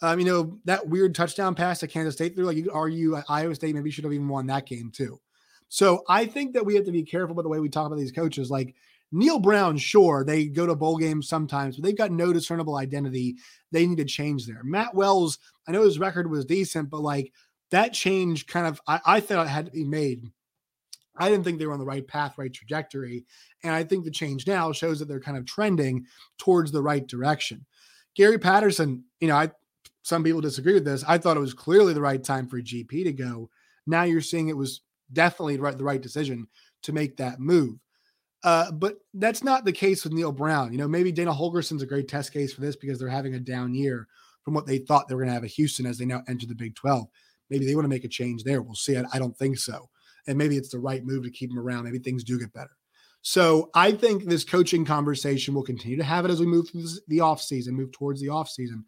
Um, 0.00 0.20
you 0.20 0.24
know, 0.24 0.58
that 0.64 0.86
weird 0.86 1.14
touchdown 1.14 1.54
pass 1.54 1.80
to 1.80 1.88
Kansas 1.88 2.14
State 2.14 2.34
through, 2.34 2.44
like 2.44 2.56
you 2.56 2.62
could 2.64 2.72
argue 2.72 3.16
Iowa 3.28 3.54
State 3.54 3.74
maybe 3.74 3.90
should 3.90 4.04
have 4.04 4.12
even 4.12 4.28
won 4.28 4.46
that 4.46 4.66
game 4.66 4.90
too. 4.92 5.20
So 5.68 6.02
I 6.08 6.24
think 6.24 6.54
that 6.54 6.64
we 6.64 6.74
have 6.76 6.84
to 6.84 6.92
be 6.92 7.02
careful 7.02 7.32
about 7.32 7.42
the 7.42 7.48
way 7.48 7.60
we 7.60 7.68
talk 7.68 7.86
about 7.86 7.98
these 7.98 8.12
coaches. 8.12 8.50
Like 8.50 8.74
Neal 9.10 9.38
Brown, 9.38 9.76
sure, 9.76 10.24
they 10.24 10.46
go 10.46 10.66
to 10.66 10.74
bowl 10.74 10.96
games 10.96 11.28
sometimes, 11.28 11.76
but 11.76 11.84
they've 11.84 11.96
got 11.96 12.12
no 12.12 12.32
discernible 12.32 12.76
identity. 12.76 13.36
They 13.72 13.86
need 13.86 13.98
to 13.98 14.04
change 14.04 14.46
there. 14.46 14.62
Matt 14.62 14.94
Wells, 14.94 15.38
I 15.66 15.72
know 15.72 15.82
his 15.82 15.98
record 15.98 16.30
was 16.30 16.44
decent, 16.44 16.90
but 16.90 17.00
like 17.00 17.32
that 17.70 17.92
change 17.92 18.46
kind 18.46 18.66
of 18.66 18.80
I, 18.86 19.00
I 19.04 19.20
thought 19.20 19.46
it 19.46 19.50
had 19.50 19.66
to 19.66 19.72
be 19.72 19.84
made. 19.84 20.24
I 21.16 21.28
didn't 21.28 21.44
think 21.44 21.58
they 21.58 21.66
were 21.66 21.72
on 21.72 21.80
the 21.80 21.84
right 21.84 22.06
path, 22.06 22.38
right 22.38 22.52
trajectory. 22.52 23.24
And 23.64 23.74
I 23.74 23.82
think 23.82 24.04
the 24.04 24.10
change 24.10 24.46
now 24.46 24.72
shows 24.72 25.00
that 25.00 25.08
they're 25.08 25.20
kind 25.20 25.36
of 25.36 25.46
trending 25.46 26.06
towards 26.38 26.70
the 26.70 26.82
right 26.82 27.06
direction. 27.06 27.66
Gary 28.14 28.38
Patterson, 28.38 29.04
you 29.20 29.28
know, 29.28 29.36
I 29.36 29.50
some 30.08 30.24
people 30.24 30.40
disagree 30.40 30.72
with 30.72 30.86
this. 30.86 31.04
I 31.06 31.18
thought 31.18 31.36
it 31.36 31.40
was 31.40 31.52
clearly 31.52 31.92
the 31.92 32.00
right 32.00 32.24
time 32.24 32.48
for 32.48 32.62
GP 32.62 33.04
to 33.04 33.12
go. 33.12 33.50
Now 33.86 34.04
you're 34.04 34.22
seeing 34.22 34.48
it 34.48 34.56
was 34.56 34.80
definitely 35.12 35.58
right, 35.58 35.76
the 35.76 35.84
right 35.84 36.00
decision 36.00 36.48
to 36.84 36.94
make 36.94 37.18
that 37.18 37.40
move. 37.40 37.78
Uh, 38.42 38.72
but 38.72 38.96
that's 39.12 39.44
not 39.44 39.66
the 39.66 39.72
case 39.72 40.04
with 40.04 40.14
Neal 40.14 40.32
Brown. 40.32 40.72
You 40.72 40.78
know, 40.78 40.88
maybe 40.88 41.12
Dana 41.12 41.30
Holgorsen's 41.30 41.82
a 41.82 41.86
great 41.86 42.08
test 42.08 42.32
case 42.32 42.54
for 42.54 42.62
this 42.62 42.74
because 42.74 42.98
they're 42.98 43.08
having 43.10 43.34
a 43.34 43.38
down 43.38 43.74
year 43.74 44.08
from 44.42 44.54
what 44.54 44.64
they 44.64 44.78
thought 44.78 45.08
they 45.08 45.14
were 45.14 45.20
going 45.20 45.28
to 45.28 45.34
have 45.34 45.44
at 45.44 45.50
Houston 45.50 45.84
as 45.84 45.98
they 45.98 46.06
now 46.06 46.22
enter 46.26 46.46
the 46.46 46.54
Big 46.54 46.74
12. 46.74 47.06
Maybe 47.50 47.66
they 47.66 47.74
want 47.74 47.84
to 47.84 47.90
make 47.90 48.04
a 48.04 48.08
change 48.08 48.44
there. 48.44 48.62
We'll 48.62 48.76
see. 48.76 48.96
I, 48.96 49.04
I 49.12 49.18
don't 49.18 49.36
think 49.36 49.58
so. 49.58 49.90
And 50.26 50.38
maybe 50.38 50.56
it's 50.56 50.70
the 50.70 50.78
right 50.78 51.04
move 51.04 51.24
to 51.24 51.30
keep 51.30 51.50
him 51.50 51.58
around. 51.58 51.84
Maybe 51.84 51.98
things 51.98 52.24
do 52.24 52.38
get 52.38 52.54
better. 52.54 52.70
So 53.20 53.68
I 53.74 53.92
think 53.92 54.24
this 54.24 54.44
coaching 54.44 54.86
conversation 54.86 55.52
will 55.52 55.64
continue 55.64 55.98
to 55.98 56.04
have 56.04 56.24
it 56.24 56.30
as 56.30 56.40
we 56.40 56.46
move 56.46 56.70
through 56.70 56.86
the 57.08 57.18
offseason, 57.18 57.72
move 57.72 57.92
towards 57.92 58.22
the 58.22 58.28
offseason. 58.28 58.84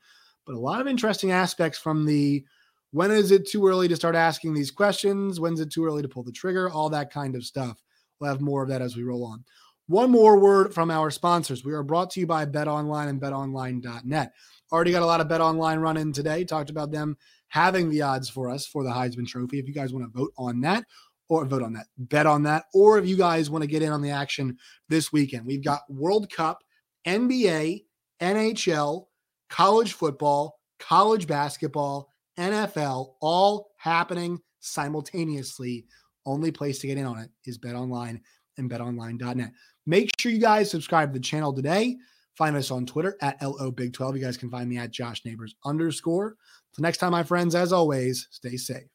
But 0.47 0.55
a 0.55 0.59
lot 0.59 0.81
of 0.81 0.87
interesting 0.87 1.31
aspects 1.31 1.79
from 1.79 2.07
the 2.07 2.45
when 2.93 3.11
is 3.11 3.31
it 3.31 3.49
too 3.49 3.67
early 3.67 3.87
to 3.89 3.97
start 3.97 4.17
asking 4.17 4.55
these 4.55 4.71
questions? 4.71 5.39
When's 5.39 5.61
it 5.61 5.71
too 5.71 5.85
early 5.85 6.03
to 6.03 6.09
pull 6.09 6.25
the 6.25 6.33
trigger? 6.33 6.71
All 6.71 6.91
that 6.91 7.13
kind 7.13 7.37
of 7.37 7.45
stuff. 7.45 7.81
We'll 8.19 8.31
have 8.31 8.41
more 8.41 8.63
of 8.63 8.69
that 8.69 8.83
as 8.83 8.97
we 8.97 9.05
roll 9.05 9.25
on. 9.25 9.45
One 9.87 10.11
more 10.11 10.39
word 10.39 10.75
from 10.75 10.91
our 10.91 11.11
sponsors. 11.11 11.65
We 11.65 11.73
are 11.73 11.83
brought 11.83 12.11
to 12.11 12.21
you 12.21 12.27
by 12.27 12.45
Bet 12.45 12.69
Online 12.69 13.09
and 13.09 13.21
betonline.net. 13.21 14.33
Already 14.73 14.93
got 14.93 15.03
a 15.03 15.07
lot 15.07 15.21
of 15.21 15.29
Bet 15.29 15.41
Online 15.41 15.79
run 15.79 15.97
in 15.97 16.13
today. 16.13 16.45
Talked 16.45 16.71
about 16.71 16.93
them 16.93 17.17
having 17.49 17.91
the 17.91 18.03
odds 18.03 18.29
for 18.29 18.49
us 18.49 18.67
for 18.67 18.85
the 18.85 18.91
Heisman 18.91 19.27
Trophy. 19.27 19.59
If 19.59 19.67
you 19.67 19.75
guys 19.75 19.93
want 19.93 20.07
to 20.07 20.19
vote 20.19 20.33
on 20.37 20.61
that, 20.61 20.85
or 21.29 21.45
vote 21.45 21.63
on 21.63 21.73
that, 21.73 21.87
bet 21.97 22.27
on 22.27 22.43
that, 22.43 22.65
or 22.75 22.99
if 22.99 23.07
you 23.07 23.17
guys 23.17 23.51
want 23.51 23.63
to 23.63 23.69
get 23.69 23.83
in 23.83 23.93
on 23.93 24.03
the 24.03 24.11
action 24.11 24.59
this 24.89 25.13
weekend, 25.13 25.47
we've 25.47 25.65
got 25.65 25.83
World 25.89 26.31
Cup, 26.31 26.63
NBA, 27.07 27.85
NHL, 28.21 29.07
college 29.51 29.93
football, 29.93 30.59
college 30.79 31.27
basketball, 31.27 32.09
NFL, 32.39 33.15
all 33.21 33.73
happening 33.77 34.41
simultaneously. 34.61 35.87
Only 36.25 36.51
place 36.51 36.79
to 36.79 36.87
get 36.87 36.99
in 36.99 37.07
on 37.07 37.19
it 37.19 37.31
is 37.45 37.59
Bet 37.59 37.75
Online 37.75 38.21
and 38.57 38.71
betonline.net. 38.71 39.53
Make 39.87 40.11
sure 40.19 40.33
you 40.33 40.39
guys 40.39 40.71
subscribe 40.71 41.13
to 41.13 41.19
the 41.19 41.25
channel 41.25 41.53
today. 41.53 41.97
Find 42.37 42.57
us 42.57 42.71
on 42.71 42.87
Twitter 42.87 43.17
at 43.21 43.43
LO 43.43 43.71
Big 43.71 43.93
12. 43.93 44.17
You 44.17 44.23
guys 44.23 44.37
can 44.37 44.51
find 44.51 44.69
me 44.69 44.79
at 44.79 44.91
Josh 44.91 45.25
Neighbors 45.25 45.55
underscore. 45.65 46.37
Till 46.75 46.83
next 46.83 46.99
time, 46.99 47.13
my 47.13 47.23
friends, 47.23 47.55
as 47.55 47.73
always, 47.73 48.29
stay 48.31 48.57
safe. 48.57 48.87